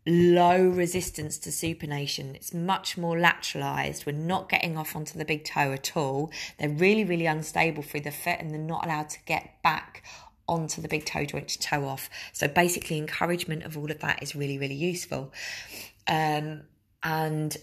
low 0.07 0.69
resistance 0.69 1.39
to 1.39 1.51
supination. 1.51 2.35
It's 2.35 2.55
much 2.55 2.97
more 2.97 3.17
lateralized. 3.17 4.07
We're 4.07 4.13
not 4.13 4.49
getting 4.49 4.77
off 4.77 4.97
onto 4.97 5.19
the 5.19 5.25
big 5.25 5.45
toe 5.45 5.73
at 5.73 5.97
all. 5.97 6.31
They're 6.59 6.69
really, 6.69 7.05
really 7.05 7.27
unstable 7.27 7.83
through 7.83 8.01
the 8.01 8.11
foot 8.11 8.37
and 8.39 8.51
they're 8.51 8.59
not 8.59 8.85
allowed 8.85 9.11
to 9.11 9.19
get 9.27 9.63
back 9.63 10.03
onto 10.49 10.83
the 10.83 10.89
big 10.89 11.05
toe 11.05 11.25
joint 11.25 11.49
to 11.49 11.59
toe 11.59 11.87
off. 11.87 12.11
So 12.33 12.49
basically, 12.49 12.99
encouragement 12.99 13.63
of 13.65 13.77
all 13.77 13.91
of 13.91 14.01
that 14.01 14.23
is 14.23 14.35
really, 14.35 14.59
really 14.59 14.75
useful. 14.75 15.33
Um, 16.09 16.63
and 17.03 17.57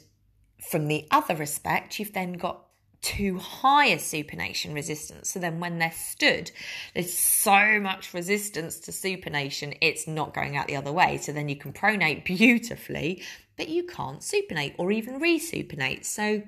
from 0.70 0.88
the 0.88 1.08
other 1.12 1.36
respect, 1.36 2.00
you've 2.00 2.14
then 2.14 2.34
got 2.34 2.67
too 3.02 3.38
high 3.38 3.88
a 3.88 3.98
supination 3.98 4.74
resistance. 4.74 5.30
So 5.30 5.40
then 5.40 5.60
when 5.60 5.80
they're 5.80 5.92
stood, 5.92 6.52
there's 6.94 7.14
so 7.14 7.80
much 7.80 8.14
resistance 8.14 8.80
to 8.82 8.92
supination, 8.92 9.78
it's 9.82 10.08
not 10.08 10.34
going 10.34 10.58
out 10.58 10.68
the 10.68 10.76
other 10.76 10.92
way. 10.92 11.18
So 11.18 11.32
then 11.32 11.50
you 11.50 11.56
can 11.56 11.74
pronate 11.74 12.26
beautifully, 12.26 13.24
but 13.56 13.70
you 13.70 13.84
can't 13.84 14.22
supinate 14.22 14.76
or 14.78 14.92
even 14.92 15.20
resupinate. 15.20 16.06
So 16.06 16.44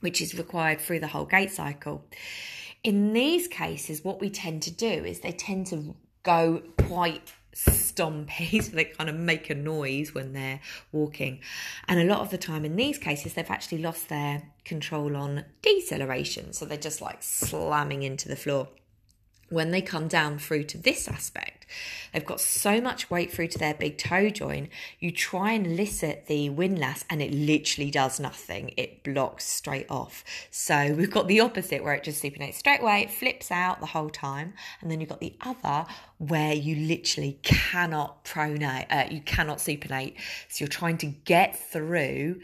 which 0.00 0.20
is 0.20 0.34
required 0.34 0.80
through 0.80 1.00
the 1.00 1.08
whole 1.08 1.24
gait 1.24 1.50
cycle. 1.50 2.04
In 2.84 3.12
these 3.12 3.48
cases, 3.48 4.04
what 4.04 4.20
we 4.20 4.30
tend 4.30 4.62
to 4.62 4.70
do 4.70 4.86
is 4.86 5.20
they 5.20 5.32
tend 5.32 5.66
to 5.68 5.96
go 6.22 6.62
quite 6.86 7.32
stompy, 7.66 8.62
so 8.62 8.70
they 8.72 8.84
kind 8.84 9.10
of 9.10 9.16
make 9.16 9.50
a 9.50 9.54
noise 9.54 10.14
when 10.14 10.32
they're 10.32 10.60
walking. 10.92 11.40
And 11.86 12.00
a 12.00 12.04
lot 12.04 12.20
of 12.20 12.30
the 12.30 12.38
time 12.38 12.64
in 12.64 12.76
these 12.76 12.98
cases, 12.98 13.34
they've 13.34 13.50
actually 13.50 13.78
lost 13.78 14.08
their 14.08 14.42
control 14.64 15.16
on 15.16 15.44
deceleration, 15.62 16.52
so 16.52 16.64
they're 16.64 16.78
just 16.78 17.00
like 17.00 17.22
slamming 17.22 18.02
into 18.02 18.28
the 18.28 18.36
floor 18.36 18.68
when 19.50 19.70
they 19.70 19.80
come 19.80 20.08
down 20.08 20.38
through 20.38 20.64
to 20.64 20.78
this 20.78 21.08
aspect, 21.08 21.66
they've 22.12 22.24
got 22.24 22.40
so 22.40 22.80
much 22.80 23.10
weight 23.10 23.30
through 23.32 23.48
to 23.48 23.58
their 23.58 23.74
big 23.74 23.98
toe 23.98 24.30
joint. 24.30 24.68
You 24.98 25.10
try 25.10 25.52
and 25.52 25.66
elicit 25.66 26.26
the 26.26 26.50
windlass, 26.50 27.04
and 27.08 27.22
it 27.22 27.32
literally 27.32 27.90
does 27.90 28.20
nothing. 28.20 28.72
It 28.76 29.02
blocks 29.02 29.44
straight 29.44 29.86
off. 29.90 30.24
So 30.50 30.94
we've 30.98 31.10
got 31.10 31.28
the 31.28 31.40
opposite 31.40 31.82
where 31.82 31.94
it 31.94 32.04
just 32.04 32.22
supinates 32.22 32.54
straight 32.54 32.80
away, 32.80 33.02
it 33.02 33.10
flips 33.10 33.50
out 33.50 33.80
the 33.80 33.86
whole 33.86 34.10
time, 34.10 34.54
and 34.80 34.90
then 34.90 35.00
you've 35.00 35.10
got 35.10 35.20
the 35.20 35.36
other 35.40 35.86
where 36.18 36.52
you 36.52 36.86
literally 36.86 37.38
cannot 37.42 38.24
pronate, 38.24 38.86
uh, 38.90 39.08
you 39.10 39.20
cannot 39.20 39.58
supinate. 39.58 40.14
So 40.48 40.64
you're 40.64 40.68
trying 40.68 40.98
to 40.98 41.06
get 41.06 41.58
through 41.58 42.40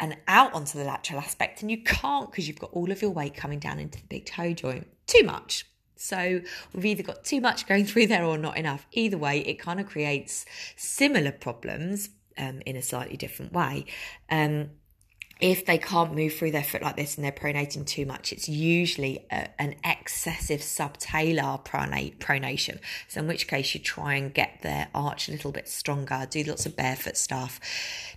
and 0.00 0.16
out 0.26 0.54
onto 0.54 0.78
the 0.78 0.84
lateral 0.84 1.20
aspect, 1.20 1.60
and 1.60 1.70
you 1.70 1.82
can't 1.82 2.30
because 2.30 2.48
you've 2.48 2.58
got 2.58 2.70
all 2.72 2.90
of 2.90 3.02
your 3.02 3.10
weight 3.10 3.36
coming 3.36 3.58
down 3.58 3.78
into 3.78 4.00
the 4.00 4.06
big 4.08 4.24
toe 4.24 4.54
joint. 4.54 4.86
Too 5.06 5.22
much. 5.24 5.66
So 6.00 6.40
we've 6.72 6.86
either 6.86 7.02
got 7.02 7.24
too 7.24 7.40
much 7.40 7.66
going 7.66 7.84
through 7.84 8.06
there 8.06 8.24
or 8.24 8.38
not 8.38 8.56
enough. 8.56 8.86
Either 8.92 9.18
way, 9.18 9.40
it 9.40 9.58
kind 9.58 9.78
of 9.78 9.86
creates 9.86 10.46
similar 10.74 11.30
problems 11.30 12.08
um, 12.38 12.62
in 12.64 12.74
a 12.74 12.82
slightly 12.82 13.16
different 13.16 13.52
way. 13.52 13.84
Um, 14.30 14.70
if 15.40 15.66
they 15.66 15.78
can't 15.78 16.14
move 16.14 16.34
through 16.34 16.50
their 16.50 16.62
foot 16.62 16.82
like 16.82 16.96
this 16.96 17.16
and 17.16 17.24
they're 17.24 17.32
pronating 17.32 17.86
too 17.86 18.06
much, 18.06 18.32
it's 18.32 18.48
usually 18.48 19.24
a, 19.30 19.48
an 19.60 19.74
excessive 19.84 20.60
subtalar 20.60 21.64
pronate, 21.64 22.18
pronation. 22.18 22.78
So, 23.08 23.20
in 23.20 23.26
which 23.26 23.46
case, 23.46 23.74
you 23.74 23.80
try 23.80 24.14
and 24.14 24.32
get 24.32 24.62
their 24.62 24.88
arch 24.94 25.28
a 25.28 25.32
little 25.32 25.52
bit 25.52 25.68
stronger, 25.68 26.26
do 26.28 26.42
lots 26.44 26.66
of 26.66 26.76
barefoot 26.76 27.16
stuff, 27.16 27.60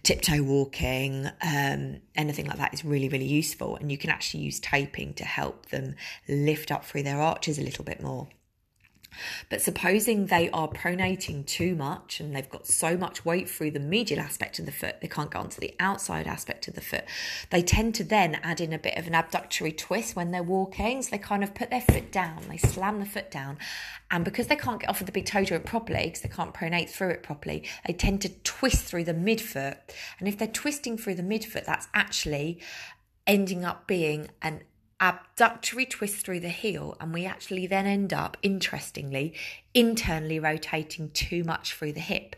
tiptoe 0.03 0.44
walking, 0.44 1.27
um, 1.42 2.01
anything 2.15 2.48
like 2.48 2.58
that 2.58 2.74
is 2.74 2.84
really, 2.84 3.10
really 3.10 3.25
useful. 3.27 3.75
And 3.77 3.92
you 3.92 3.98
can 3.98 4.10
actually 4.10 4.44
use 4.44 4.60
taping 4.60 5.13
to 5.15 5.25
help 5.25 5.68
them 5.68 5.96
lift 6.27 6.72
up 6.72 6.86
through 6.86 7.03
their 7.03 7.22
arches 7.22 7.58
a 7.58 7.63
little 7.63 7.86
bit 7.86 8.01
more. 8.01 8.27
But 9.50 9.62
supposing 9.62 10.27
they 10.27 10.50
are 10.51 10.67
pronating 10.67 11.46
too 11.46 11.75
much 11.75 12.20
and 12.20 12.36
they've 12.36 12.50
got 12.50 12.67
so 12.67 12.98
much 12.98 13.25
weight 13.25 13.50
through 13.50 13.72
the 13.72 13.79
medial 13.79 14.20
aspect 14.20 14.60
of 14.60 14.65
the 14.65 14.72
foot, 14.72 15.01
they 15.01 15.08
can't 15.08 15.32
go 15.32 15.39
onto 15.39 15.60
the 15.60 15.74
outside 15.79 16.27
aspect 16.27 16.67
of 16.67 16.75
the 16.75 16.82
foot. 16.82 17.05
They 17.50 17.62
tend 17.62 17.96
to 17.96 18.03
then 18.03 18.39
add 18.43 18.62
in 18.62 18.74
a 18.74 18.79
bit 18.79 18.98
of 18.98 19.08
an 19.08 19.13
abductory 19.13 19.75
twist 19.75 20.15
when 20.15 20.32
they're 20.32 20.43
walking. 20.43 21.01
So 21.01 21.12
they 21.12 21.17
kind 21.17 21.43
of 21.43 21.53
put 21.53 21.70
their 21.70 21.82
foot 21.82 22.12
down, 22.12 22.43
they 22.50 22.58
slam 22.58 23.00
the 23.00 23.05
foot 23.05 23.32
down. 23.32 23.58
And 24.12 24.24
because 24.24 24.48
they 24.48 24.55
can't 24.55 24.79
get 24.79 24.89
off 24.89 25.00
of 25.00 25.08
the 25.08 25.12
big 25.12 25.25
toe 25.25 25.43
joint 25.43 25.65
properly, 25.65 26.05
because 26.05 26.22
they 26.22 26.29
can't 26.29 26.53
pronate 26.53 26.89
through 26.89 27.10
it 27.10 27.24
properly, 27.24 27.63
they 27.88 27.93
tend 27.93 28.22
to 28.22 28.29
twist 28.43 28.86
through 28.86 29.05
the 29.05 29.13
midfoot. 29.13 29.77
And 30.20 30.27
if 30.27 30.38
they're 30.38 30.48
twisting 30.48 30.98
through 30.98 31.15
the 31.15 31.24
midfoot, 31.24 31.65
that's 31.65 31.88
actually 31.93 32.60
ending 33.25 33.65
up 33.65 33.88
being 33.88 34.29
an 34.41 34.62
abductory 35.03 35.86
twist 35.86 36.25
through 36.25 36.39
the 36.39 36.48
heel, 36.48 36.95
and 37.01 37.13
we 37.13 37.25
actually 37.25 37.67
then 37.67 37.86
end 37.86 38.13
up, 38.13 38.38
interestingly, 38.41 39.33
internally 39.74 40.39
rotating 40.39 41.10
too 41.12 41.43
much 41.43 41.74
through 41.74 41.91
the 41.91 42.00
hip. 42.00 42.38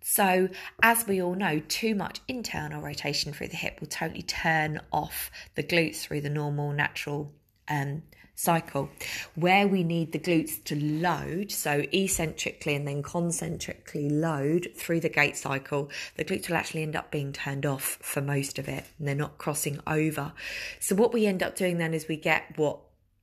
So, 0.00 0.48
as 0.82 1.06
we 1.06 1.20
all 1.20 1.34
know, 1.34 1.60
too 1.68 1.94
much 1.94 2.20
internal 2.26 2.80
rotation 2.80 3.34
through 3.34 3.48
the 3.48 3.56
hip 3.56 3.78
will 3.80 3.88
totally 3.88 4.22
turn 4.22 4.80
off 4.90 5.30
the 5.54 5.62
glutes 5.62 5.96
through 5.96 6.22
the 6.22 6.30
normal, 6.30 6.72
natural 6.72 7.30
um, 7.68 8.02
cycle 8.38 8.88
where 9.34 9.66
we 9.66 9.82
need 9.82 10.12
the 10.12 10.18
glutes 10.18 10.62
to 10.62 10.76
load, 10.76 11.50
so 11.50 11.82
eccentrically 11.92 12.76
and 12.76 12.86
then 12.86 13.02
concentrically 13.02 14.08
load 14.08 14.68
through 14.76 15.00
the 15.00 15.08
gait 15.08 15.36
cycle, 15.36 15.90
the 16.16 16.24
glutes 16.24 16.48
will 16.48 16.56
actually 16.56 16.82
end 16.82 16.94
up 16.94 17.10
being 17.10 17.32
turned 17.32 17.66
off 17.66 17.98
for 18.00 18.20
most 18.20 18.58
of 18.58 18.68
it 18.68 18.84
and 18.98 19.08
they're 19.08 19.14
not 19.14 19.38
crossing 19.38 19.80
over. 19.88 20.32
So, 20.78 20.94
what 20.94 21.12
we 21.12 21.26
end 21.26 21.42
up 21.42 21.56
doing 21.56 21.78
then 21.78 21.94
is 21.94 22.06
we 22.06 22.16
get 22.16 22.56
what 22.56 22.78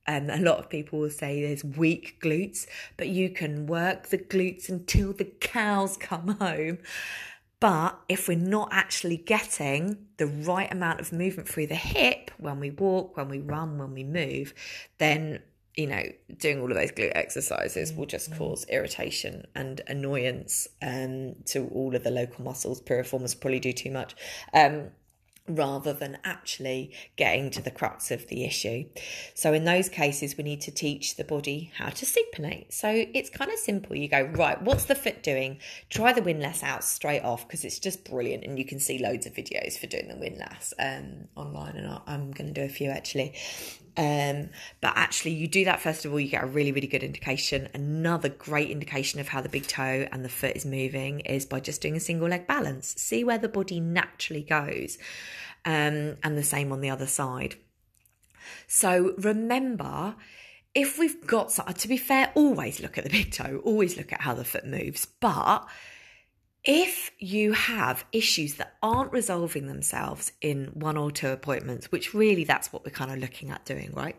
um, 0.07 0.29
a 0.29 0.37
lot 0.37 0.59
of 0.59 0.69
people 0.69 0.99
will 0.99 1.09
say 1.09 1.41
there's 1.41 1.63
weak 1.63 2.21
glutes, 2.21 2.67
but 2.97 3.07
you 3.07 3.29
can 3.29 3.67
work 3.67 4.07
the 4.07 4.17
glutes 4.17 4.69
until 4.69 5.13
the 5.13 5.25
cows 5.25 5.97
come 5.97 6.27
home. 6.39 6.79
But 7.59 7.99
if 8.09 8.27
we're 8.27 8.37
not 8.37 8.69
actually 8.71 9.17
getting 9.17 10.07
the 10.17 10.27
right 10.27 10.71
amount 10.71 10.99
of 10.99 11.13
movement 11.13 11.47
through 11.47 11.67
the 11.67 11.75
hip 11.75 12.31
when 12.37 12.59
we 12.59 12.71
walk, 12.71 13.17
when 13.17 13.29
we 13.29 13.39
run, 13.39 13.77
when 13.77 13.93
we 13.93 14.03
move, 14.03 14.53
then 14.97 15.41
you 15.75 15.87
know, 15.87 16.03
doing 16.37 16.61
all 16.61 16.71
of 16.71 16.77
those 16.77 16.91
glute 16.91 17.11
exercises 17.15 17.91
will 17.93 18.05
just 18.05 18.29
mm-hmm. 18.29 18.39
cause 18.39 18.65
irritation 18.69 19.45
and 19.55 19.81
annoyance 19.87 20.67
um, 20.81 21.35
to 21.45 21.67
all 21.73 21.93
of 21.95 22.03
the 22.03 22.11
local 22.11 22.45
muscles. 22.45 22.81
Piriformis 22.81 23.39
probably 23.39 23.59
do 23.59 23.73
too 23.73 23.91
much. 23.91 24.15
Um, 24.53 24.91
rather 25.47 25.93
than 25.93 26.17
actually 26.23 26.91
getting 27.15 27.51
to 27.51 27.61
the 27.61 27.71
crux 27.71 28.11
of 28.11 28.27
the 28.27 28.43
issue. 28.43 28.85
So, 29.33 29.53
in 29.53 29.65
those 29.65 29.89
cases, 29.89 30.37
we 30.37 30.43
need 30.43 30.61
to 30.61 30.71
teach 30.71 31.15
the 31.15 31.23
body 31.23 31.71
how 31.77 31.89
to 31.89 32.05
supinate. 32.05 32.73
So, 32.73 32.89
it's 32.89 33.29
kind 33.29 33.51
of 33.51 33.59
simple. 33.59 33.95
You 33.95 34.07
go, 34.07 34.23
right, 34.33 34.61
what's 34.61 34.85
the 34.85 34.95
foot 34.95 35.23
doing? 35.23 35.59
Try 35.89 36.13
the 36.13 36.21
windlass 36.21 36.63
out 36.63 36.83
straight 36.83 37.21
off 37.21 37.47
because 37.47 37.63
it's 37.63 37.79
just 37.79 38.03
brilliant. 38.09 38.43
And 38.43 38.57
you 38.57 38.65
can 38.65 38.79
see 38.79 38.97
loads 38.97 39.25
of 39.25 39.33
videos 39.33 39.77
for 39.77 39.87
doing 39.87 40.07
the 40.07 40.17
windlass 40.17 40.73
um, 40.79 41.27
online, 41.35 41.75
and 41.75 41.99
I'm 42.07 42.31
going 42.31 42.53
to 42.53 42.53
do 42.53 42.65
a 42.65 42.69
few 42.69 42.89
actually. 42.89 43.33
Um, 43.97 44.49
but 44.81 44.93
actually, 44.95 45.31
you 45.31 45.47
do 45.47 45.65
that 45.65 45.79
first 45.79 46.05
of 46.05 46.11
all, 46.11 46.19
you 46.19 46.29
get 46.29 46.43
a 46.43 46.47
really, 46.47 46.71
really 46.71 46.87
good 46.87 47.03
indication. 47.03 47.69
Another 47.73 48.29
great 48.29 48.69
indication 48.69 49.19
of 49.19 49.29
how 49.29 49.41
the 49.41 49.49
big 49.49 49.67
toe 49.67 50.07
and 50.11 50.23
the 50.23 50.29
foot 50.29 50.55
is 50.55 50.65
moving 50.65 51.21
is 51.21 51.45
by 51.45 51.59
just 51.59 51.81
doing 51.81 51.95
a 51.95 51.99
single 51.99 52.27
leg 52.27 52.47
balance. 52.47 52.93
See 52.97 53.23
where 53.23 53.37
the 53.37 53.49
body 53.49 53.79
naturally 53.79 54.43
goes, 54.43 54.97
um, 55.63 56.17
and 56.23 56.37
the 56.37 56.43
same 56.43 56.71
on 56.71 56.81
the 56.81 56.89
other 56.89 57.07
side. 57.07 57.55
So 58.67 59.15
remember, 59.17 60.15
if 60.73 60.99
we've 60.99 61.25
got, 61.25 61.49
to 61.49 61.87
be 61.87 61.97
fair, 61.97 62.31
always 62.35 62.81
look 62.81 62.97
at 62.97 63.05
the 63.05 63.09
big 63.09 63.31
toe, 63.31 63.61
always 63.63 63.97
look 63.97 64.11
at 64.11 64.21
how 64.21 64.33
the 64.33 64.43
foot 64.43 64.65
moves, 64.65 65.05
but 65.05 65.65
if 66.65 67.11
you 67.19 67.53
have 67.53 68.05
issues 68.11 68.55
that 68.55 68.75
aren't 68.81 69.11
resolving 69.11 69.67
themselves 69.67 70.31
in 70.41 70.65
one 70.73 70.97
or 70.97 71.11
two 71.11 71.29
appointments, 71.29 71.91
which 71.91 72.13
really 72.13 72.43
that's 72.43 72.73
what 72.73 72.83
we're 72.83 72.91
kind 72.91 73.11
of 73.11 73.19
looking 73.19 73.51
at 73.51 73.63
doing, 73.65 73.91
right? 73.93 74.15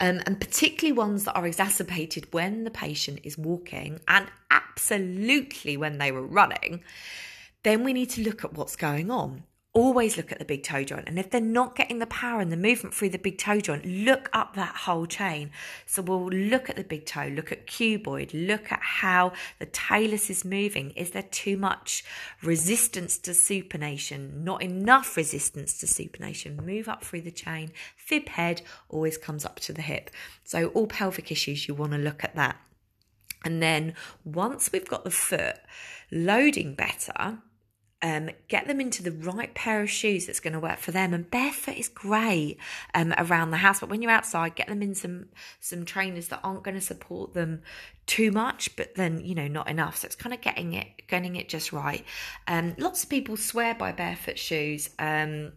Um, 0.00 0.20
and 0.26 0.40
particularly 0.40 0.96
ones 0.96 1.24
that 1.24 1.36
are 1.36 1.46
exacerbated 1.46 2.32
when 2.32 2.64
the 2.64 2.70
patient 2.70 3.20
is 3.22 3.36
walking 3.36 4.00
and 4.08 4.26
absolutely 4.50 5.76
when 5.76 5.98
they 5.98 6.10
were 6.10 6.26
running, 6.26 6.82
then 7.64 7.84
we 7.84 7.92
need 7.92 8.10
to 8.10 8.22
look 8.22 8.44
at 8.44 8.54
what's 8.54 8.76
going 8.76 9.10
on 9.10 9.44
always 9.74 10.16
look 10.16 10.30
at 10.30 10.38
the 10.38 10.44
big 10.44 10.62
toe 10.62 10.84
joint. 10.84 11.08
And 11.08 11.18
if 11.18 11.30
they're 11.30 11.40
not 11.40 11.74
getting 11.74 11.98
the 11.98 12.06
power 12.06 12.40
and 12.40 12.50
the 12.50 12.56
movement 12.56 12.94
through 12.94 13.10
the 13.10 13.18
big 13.18 13.38
toe 13.38 13.60
joint, 13.60 13.84
look 13.84 14.30
up 14.32 14.54
that 14.54 14.74
whole 14.74 15.04
chain. 15.04 15.50
So 15.84 16.00
we'll 16.00 16.28
look 16.28 16.70
at 16.70 16.76
the 16.76 16.84
big 16.84 17.04
toe, 17.04 17.26
look 17.26 17.50
at 17.50 17.66
cuboid, 17.66 18.30
look 18.32 18.70
at 18.70 18.80
how 18.80 19.32
the 19.58 19.66
talus 19.66 20.30
is 20.30 20.44
moving. 20.44 20.90
Is 20.92 21.10
there 21.10 21.24
too 21.24 21.56
much 21.56 22.04
resistance 22.42 23.18
to 23.18 23.32
supination? 23.32 24.44
Not 24.44 24.62
enough 24.62 25.16
resistance 25.16 25.76
to 25.78 25.86
supination. 25.86 26.64
Move 26.64 26.88
up 26.88 27.04
through 27.04 27.22
the 27.22 27.32
chain. 27.32 27.72
Fib 27.96 28.28
head 28.28 28.62
always 28.88 29.18
comes 29.18 29.44
up 29.44 29.58
to 29.60 29.72
the 29.72 29.82
hip. 29.82 30.10
So 30.44 30.68
all 30.68 30.86
pelvic 30.86 31.32
issues, 31.32 31.66
you 31.66 31.74
want 31.74 31.92
to 31.92 31.98
look 31.98 32.22
at 32.22 32.36
that. 32.36 32.56
And 33.44 33.60
then 33.62 33.94
once 34.24 34.70
we've 34.72 34.88
got 34.88 35.04
the 35.04 35.10
foot 35.10 35.56
loading 36.10 36.74
better, 36.74 37.38
um, 38.04 38.28
get 38.48 38.68
them 38.68 38.82
into 38.82 39.02
the 39.02 39.10
right 39.10 39.54
pair 39.54 39.80
of 39.80 39.88
shoes 39.88 40.26
that's 40.26 40.38
going 40.38 40.52
to 40.52 40.60
work 40.60 40.78
for 40.78 40.92
them. 40.92 41.14
And 41.14 41.28
barefoot 41.30 41.78
is 41.78 41.88
great 41.88 42.58
um, 42.94 43.14
around 43.16 43.50
the 43.50 43.56
house, 43.56 43.80
but 43.80 43.88
when 43.88 44.02
you're 44.02 44.10
outside, 44.10 44.54
get 44.54 44.68
them 44.68 44.82
in 44.82 44.94
some 44.94 45.26
some 45.58 45.86
trainers 45.86 46.28
that 46.28 46.40
aren't 46.44 46.62
going 46.62 46.74
to 46.74 46.82
support 46.82 47.32
them 47.32 47.62
too 48.04 48.30
much, 48.30 48.76
but 48.76 48.94
then 48.94 49.24
you 49.24 49.34
know 49.34 49.48
not 49.48 49.70
enough. 49.70 49.96
So 49.96 50.06
it's 50.06 50.16
kind 50.16 50.34
of 50.34 50.42
getting 50.42 50.74
it 50.74 50.86
getting 51.08 51.36
it 51.36 51.48
just 51.48 51.72
right. 51.72 52.04
Um, 52.46 52.74
lots 52.76 53.02
of 53.02 53.08
people 53.08 53.38
swear 53.38 53.74
by 53.74 53.92
barefoot 53.92 54.38
shoes. 54.38 54.90
Um, 54.98 55.52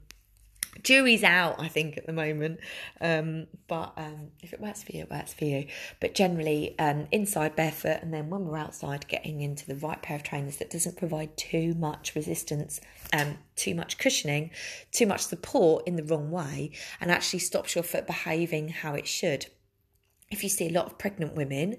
jury's 0.84 1.24
out, 1.24 1.60
I 1.60 1.68
think, 1.68 1.98
at 1.98 2.06
the 2.06 2.14
moment. 2.14 2.60
Um, 3.02 3.48
but 3.68 3.94
um, 3.98 4.32
if 4.42 4.54
it 4.54 4.60
works 4.60 4.84
for 4.84 4.94
you, 4.94 5.04
it 5.04 5.12
works 5.12 5.34
for 5.34 5.46
you. 5.46 5.68
But 6.00 6.16
generally, 6.16 6.78
um, 6.80 7.08
inside 7.12 7.56
barefoot, 7.56 8.00
and 8.02 8.14
then 8.14 8.30
when 8.30 8.46
we're 8.46 8.58
outside, 8.58 9.08
getting 9.08 9.42
into 9.42 9.66
the 9.66 9.76
right 9.76 10.02
pair 10.02 10.16
of 10.16 10.24
trainers 10.24 10.58
that 10.58 10.70
doesn't 10.70 10.98
provide 10.98 11.36
too 11.38 11.74
much 11.76 12.16
resistance, 12.16 12.82
um, 13.14 13.38
too 13.56 13.76
much 13.76 13.98
cushioning, 13.98 14.52
too 14.92 15.06
much 15.06 15.22
support 15.22 15.88
in 15.88 15.96
the 15.96 16.04
wrong 16.04 16.32
way, 16.32 16.72
and 17.00 17.12
actually 17.12 17.40
stops 17.40 17.76
your 17.76 17.84
foot 17.84 18.08
behaving 18.08 18.70
how 18.70 18.94
it 18.94 19.08
should. 19.08 19.48
If 20.30 20.44
you 20.44 20.50
see 20.50 20.68
a 20.68 20.74
lot 20.74 20.88
of 20.88 20.98
pregnant 20.98 21.36
women, 21.36 21.78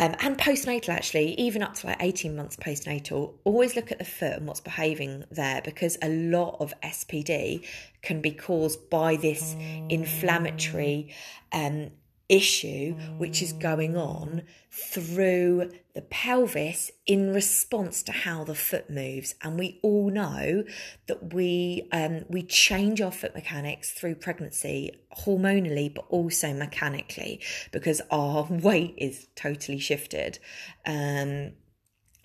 um, 0.00 0.16
and 0.20 0.38
postnatal, 0.38 0.88
actually, 0.88 1.34
even 1.34 1.62
up 1.62 1.74
to 1.74 1.88
like 1.88 1.98
18 2.00 2.34
months 2.34 2.56
postnatal, 2.56 3.34
always 3.44 3.76
look 3.76 3.92
at 3.92 3.98
the 3.98 4.04
foot 4.06 4.32
and 4.32 4.46
what's 4.46 4.60
behaving 4.60 5.24
there 5.30 5.60
because 5.62 5.98
a 6.00 6.08
lot 6.08 6.56
of 6.58 6.72
SPD 6.82 7.62
can 8.00 8.22
be 8.22 8.30
caused 8.30 8.88
by 8.88 9.16
this 9.16 9.54
inflammatory 9.90 11.14
um, 11.52 11.90
issue 12.30 12.94
which 13.18 13.42
is 13.42 13.52
going 13.52 13.96
on 13.96 14.42
through 14.70 15.68
the 15.94 16.00
pelvis 16.00 16.92
in 17.04 17.34
response 17.34 18.04
to 18.04 18.12
how 18.12 18.44
the 18.44 18.54
foot 18.54 18.88
moves. 18.88 19.34
And 19.42 19.58
we 19.58 19.80
all 19.82 20.10
know 20.10 20.64
that 21.08 21.34
we 21.34 21.88
um, 21.92 22.24
we 22.28 22.44
change 22.44 23.00
our 23.00 23.10
foot 23.10 23.34
mechanics 23.34 23.90
through 23.90 24.14
pregnancy 24.14 24.92
hormonally 25.18 25.92
but 25.92 26.06
also 26.08 26.54
mechanically 26.54 27.40
because 27.72 28.00
our 28.10 28.44
weight 28.50 28.94
is 28.96 29.26
totally 29.34 29.80
shifted. 29.80 30.38
Um, 30.86 31.52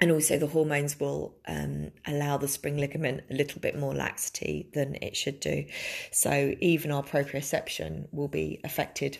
and 0.01 0.12
also 0.12 0.38
the 0.38 0.47
hormones 0.47 1.00
will 1.00 1.38
um, 1.47 1.91
allow 2.05 2.38
the 2.38 2.50
spring 2.50 2.77
ligament 2.77 3.24
a 3.31 3.33
little 3.33 3.62
bit 3.62 3.79
more 3.79 3.95
laxity 3.95 4.69
than 4.74 4.95
it 5.01 5.15
should 5.15 5.39
do. 5.39 5.65
So 6.12 6.53
even 6.59 6.91
our 6.91 7.01
proprioception 7.01 8.07
will 8.12 8.27
be 8.27 8.59
affected 8.65 9.19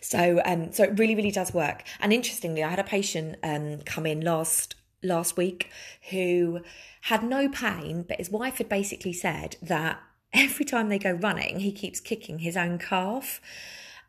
so, 0.00 0.40
um, 0.44 0.72
so 0.72 0.84
it 0.84 0.98
really, 0.98 1.14
really 1.14 1.30
does 1.30 1.52
work. 1.52 1.84
And 2.00 2.12
interestingly, 2.12 2.62
I 2.62 2.70
had 2.70 2.78
a 2.78 2.84
patient 2.84 3.36
um, 3.42 3.80
come 3.80 4.06
in 4.06 4.20
last 4.20 4.74
last 5.02 5.36
week 5.36 5.70
who 6.10 6.60
had 7.02 7.22
no 7.22 7.48
pain, 7.48 8.04
but 8.08 8.16
his 8.16 8.30
wife 8.30 8.58
had 8.58 8.68
basically 8.68 9.12
said 9.12 9.56
that 9.62 10.00
every 10.32 10.64
time 10.64 10.88
they 10.88 10.98
go 10.98 11.12
running, 11.12 11.60
he 11.60 11.72
keeps 11.72 12.00
kicking 12.00 12.40
his 12.40 12.56
own 12.56 12.78
calf. 12.78 13.40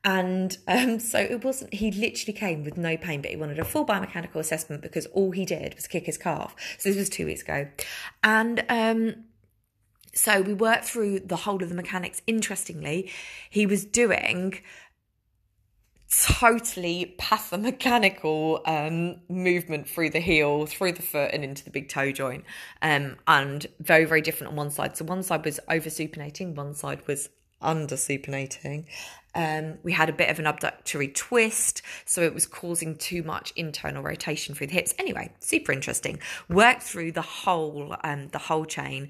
And 0.03 0.55
um, 0.67 0.99
so 0.99 1.17
it 1.17 1.43
wasn't, 1.43 1.73
he 1.73 1.91
literally 1.91 2.33
came 2.33 2.63
with 2.63 2.77
no 2.77 2.95
pain, 2.95 3.21
but 3.21 3.31
he 3.31 3.37
wanted 3.37 3.57
a 3.57 3.65
full 3.65 3.85
biomechanical 3.85 4.35
assessment 4.35 4.83
because 4.83 5.07
all 5.07 5.31
he 5.31 5.45
did 5.45 5.73
was 5.73 5.87
kick 5.87 6.05
his 6.05 6.17
calf. 6.17 6.55
So 6.77 6.89
this 6.89 6.97
was 6.97 7.09
two 7.09 7.25
weeks 7.25 7.41
ago. 7.41 7.67
And 8.23 8.63
um, 8.69 9.15
so 10.13 10.41
we 10.41 10.53
worked 10.53 10.85
through 10.85 11.21
the 11.21 11.35
whole 11.35 11.61
of 11.61 11.69
the 11.69 11.75
mechanics. 11.75 12.21
Interestingly, 12.27 13.11
he 13.49 13.65
was 13.65 13.83
doing 13.83 14.61
totally 16.11 17.15
pathomechanical 17.19 18.61
um, 18.67 19.19
movement 19.29 19.89
through 19.89 20.11
the 20.11 20.19
heel, 20.19 20.65
through 20.65 20.93
the 20.93 21.01
foot, 21.01 21.31
and 21.33 21.43
into 21.43 21.63
the 21.63 21.71
big 21.71 21.89
toe 21.89 22.11
joint. 22.11 22.45
Um, 22.81 23.17
and 23.27 23.65
very, 23.79 24.05
very 24.05 24.21
different 24.21 24.51
on 24.51 24.57
one 24.57 24.71
side. 24.71 24.97
So 24.97 25.05
one 25.05 25.23
side 25.23 25.43
was 25.45 25.59
over 25.69 25.89
supinating, 25.89 26.55
one 26.55 26.73
side 26.73 27.05
was 27.07 27.29
under 27.61 27.95
supinating. 27.95 28.85
Um, 29.33 29.79
we 29.83 29.91
had 29.91 30.09
a 30.09 30.13
bit 30.13 30.29
of 30.29 30.39
an 30.39 30.45
abductory 30.45 31.13
twist, 31.13 31.81
so 32.05 32.21
it 32.21 32.33
was 32.33 32.45
causing 32.45 32.95
too 32.95 33.21
much 33.21 33.51
internal 33.55 34.01
rotation 34.01 34.55
through 34.55 34.67
the 34.67 34.73
hips. 34.73 34.93
Anyway, 34.97 35.33
super 35.39 35.73
interesting. 35.73 36.19
Worked 36.47 36.83
through 36.83 37.11
the 37.11 37.21
whole 37.21 37.97
um, 38.03 38.29
the 38.29 38.39
whole 38.39 38.65
chain. 38.65 39.09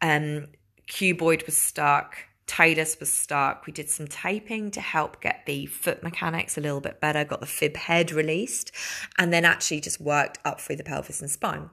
Um, 0.00 0.46
cuboid 0.86 1.46
was 1.46 1.56
stuck 1.56 2.18
Talus 2.46 2.98
was 3.00 3.10
stuck. 3.12 3.66
We 3.66 3.72
did 3.72 3.88
some 3.88 4.06
taping 4.06 4.70
to 4.72 4.80
help 4.80 5.20
get 5.20 5.44
the 5.46 5.66
foot 5.66 6.02
mechanics 6.02 6.58
a 6.58 6.60
little 6.60 6.80
bit 6.80 7.00
better, 7.00 7.24
got 7.24 7.40
the 7.40 7.46
fib 7.46 7.76
head 7.76 8.12
released, 8.12 8.70
and 9.18 9.32
then 9.32 9.44
actually 9.44 9.80
just 9.80 10.00
worked 10.00 10.38
up 10.44 10.60
through 10.60 10.76
the 10.76 10.84
pelvis 10.84 11.20
and 11.20 11.30
spine. 11.30 11.70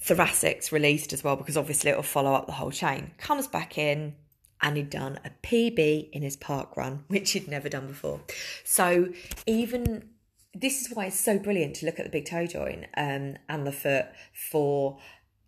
Thoracics 0.00 0.70
released 0.70 1.12
as 1.12 1.24
well 1.24 1.34
because 1.34 1.56
obviously 1.56 1.90
it'll 1.90 2.02
follow 2.02 2.32
up 2.32 2.46
the 2.46 2.52
whole 2.52 2.70
chain. 2.70 3.10
Comes 3.18 3.48
back 3.48 3.76
in 3.76 4.14
and 4.62 4.76
he'd 4.76 4.90
done 4.90 5.18
a 5.24 5.30
PB 5.42 6.10
in 6.12 6.22
his 6.22 6.36
park 6.36 6.76
run, 6.76 7.04
which 7.08 7.32
he'd 7.32 7.48
never 7.48 7.68
done 7.68 7.88
before. 7.88 8.20
So 8.64 9.12
even 9.46 10.10
this 10.54 10.80
is 10.80 10.94
why 10.94 11.06
it's 11.06 11.20
so 11.20 11.38
brilliant 11.38 11.76
to 11.76 11.86
look 11.86 11.98
at 11.98 12.04
the 12.04 12.10
big 12.10 12.24
toe 12.24 12.46
joint 12.46 12.86
um, 12.96 13.36
and 13.48 13.66
the 13.66 13.72
foot 13.72 14.06
for 14.32 14.98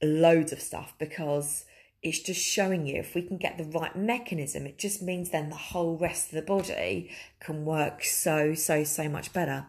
loads 0.02 0.52
of 0.52 0.60
stuff 0.60 0.94
because 0.98 1.64
it's 2.02 2.20
just 2.20 2.40
showing 2.40 2.86
you 2.86 2.96
if 2.96 3.14
we 3.14 3.22
can 3.22 3.38
get 3.38 3.58
the 3.58 3.64
right 3.64 3.96
mechanism, 3.96 4.66
it 4.66 4.78
just 4.78 5.02
means 5.02 5.30
then 5.30 5.48
the 5.48 5.56
whole 5.56 5.96
rest 5.96 6.28
of 6.28 6.36
the 6.36 6.42
body 6.42 7.10
can 7.40 7.64
work 7.64 8.04
so, 8.04 8.54
so, 8.54 8.84
so 8.84 9.08
much 9.08 9.32
better. 9.32 9.66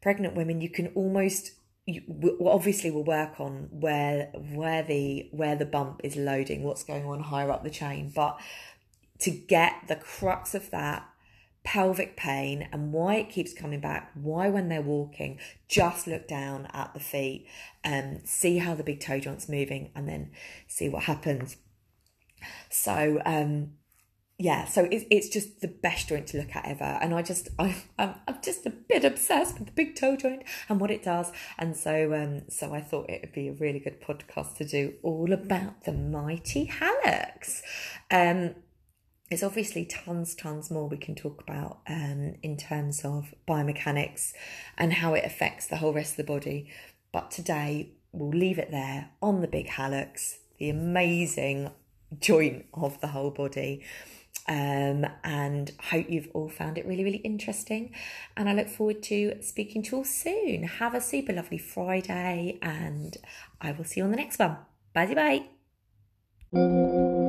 Pregnant 0.00 0.34
women, 0.34 0.60
you 0.60 0.70
can 0.70 0.88
almost 0.88 1.52
you, 1.88 2.02
obviously 2.46 2.90
we'll 2.90 3.02
work 3.02 3.40
on 3.40 3.68
where 3.70 4.26
where 4.52 4.82
the 4.82 5.26
where 5.32 5.56
the 5.56 5.64
bump 5.64 6.02
is 6.04 6.16
loading, 6.16 6.62
what's 6.62 6.84
going 6.84 7.06
on 7.06 7.20
higher 7.20 7.50
up 7.50 7.64
the 7.64 7.70
chain, 7.70 8.12
but 8.14 8.38
to 9.20 9.30
get 9.30 9.72
the 9.88 9.96
crux 9.96 10.54
of 10.54 10.70
that 10.70 11.08
pelvic 11.68 12.16
pain 12.16 12.66
and 12.72 12.94
why 12.94 13.16
it 13.16 13.28
keeps 13.28 13.52
coming 13.52 13.78
back, 13.78 14.10
why 14.14 14.48
when 14.48 14.70
they're 14.70 14.80
walking, 14.80 15.38
just 15.68 16.06
look 16.06 16.26
down 16.26 16.66
at 16.72 16.94
the 16.94 17.00
feet 17.00 17.46
and 17.84 18.26
see 18.26 18.56
how 18.56 18.74
the 18.74 18.82
big 18.82 19.00
toe 19.00 19.20
joint's 19.20 19.50
moving 19.50 19.90
and 19.94 20.08
then 20.08 20.30
see 20.66 20.88
what 20.88 21.02
happens. 21.02 21.58
So, 22.70 23.20
um, 23.26 23.72
yeah, 24.38 24.64
so 24.64 24.88
it's, 24.90 25.04
it's 25.10 25.28
just 25.28 25.60
the 25.60 25.68
best 25.68 26.08
joint 26.08 26.28
to 26.28 26.38
look 26.38 26.56
at 26.56 26.64
ever. 26.64 26.98
And 27.02 27.14
I 27.14 27.20
just, 27.20 27.50
I, 27.58 27.76
I'm, 27.98 28.14
I'm 28.26 28.38
just 28.42 28.64
a 28.64 28.70
bit 28.70 29.04
obsessed 29.04 29.58
with 29.58 29.66
the 29.66 29.74
big 29.74 29.94
toe 29.94 30.16
joint 30.16 30.44
and 30.70 30.80
what 30.80 30.90
it 30.90 31.02
does. 31.02 31.32
And 31.58 31.76
so, 31.76 32.14
um, 32.14 32.48
so 32.48 32.72
I 32.72 32.80
thought 32.80 33.10
it 33.10 33.20
would 33.20 33.34
be 33.34 33.48
a 33.48 33.52
really 33.52 33.78
good 33.78 34.00
podcast 34.00 34.56
to 34.56 34.64
do 34.64 34.94
all 35.02 35.34
about 35.34 35.84
the 35.84 35.92
mighty 35.92 36.66
hallux. 36.66 37.60
Um, 38.10 38.54
there's 39.28 39.42
obviously 39.42 39.84
tons, 39.84 40.34
tons 40.34 40.70
more 40.70 40.88
we 40.88 40.96
can 40.96 41.14
talk 41.14 41.42
about 41.42 41.80
um, 41.88 42.34
in 42.42 42.56
terms 42.56 43.04
of 43.04 43.34
biomechanics 43.46 44.32
and 44.76 44.94
how 44.94 45.14
it 45.14 45.24
affects 45.24 45.66
the 45.66 45.76
whole 45.76 45.92
rest 45.92 46.12
of 46.12 46.16
the 46.18 46.32
body. 46.32 46.70
But 47.12 47.30
today 47.30 47.92
we'll 48.12 48.30
leave 48.30 48.58
it 48.58 48.70
there 48.70 49.10
on 49.20 49.40
the 49.40 49.48
big 49.48 49.68
hallux, 49.68 50.36
the 50.58 50.70
amazing 50.70 51.70
joint 52.18 52.66
of 52.72 53.00
the 53.00 53.08
whole 53.08 53.30
body. 53.30 53.84
Um, 54.46 55.04
and 55.24 55.72
hope 55.90 56.08
you've 56.08 56.30
all 56.32 56.48
found 56.48 56.78
it 56.78 56.86
really, 56.86 57.04
really 57.04 57.18
interesting. 57.18 57.94
And 58.34 58.48
I 58.48 58.54
look 58.54 58.68
forward 58.68 59.02
to 59.04 59.42
speaking 59.42 59.82
to 59.84 59.90
you 59.90 59.98
all 59.98 60.04
soon. 60.04 60.62
Have 60.62 60.94
a 60.94 61.02
super 61.02 61.34
lovely 61.34 61.58
Friday, 61.58 62.58
and 62.62 63.14
I 63.60 63.72
will 63.72 63.84
see 63.84 64.00
you 64.00 64.04
on 64.04 64.10
the 64.10 64.16
next 64.16 64.38
one. 64.38 64.56
Bye 64.94 65.44
bye. 66.52 67.27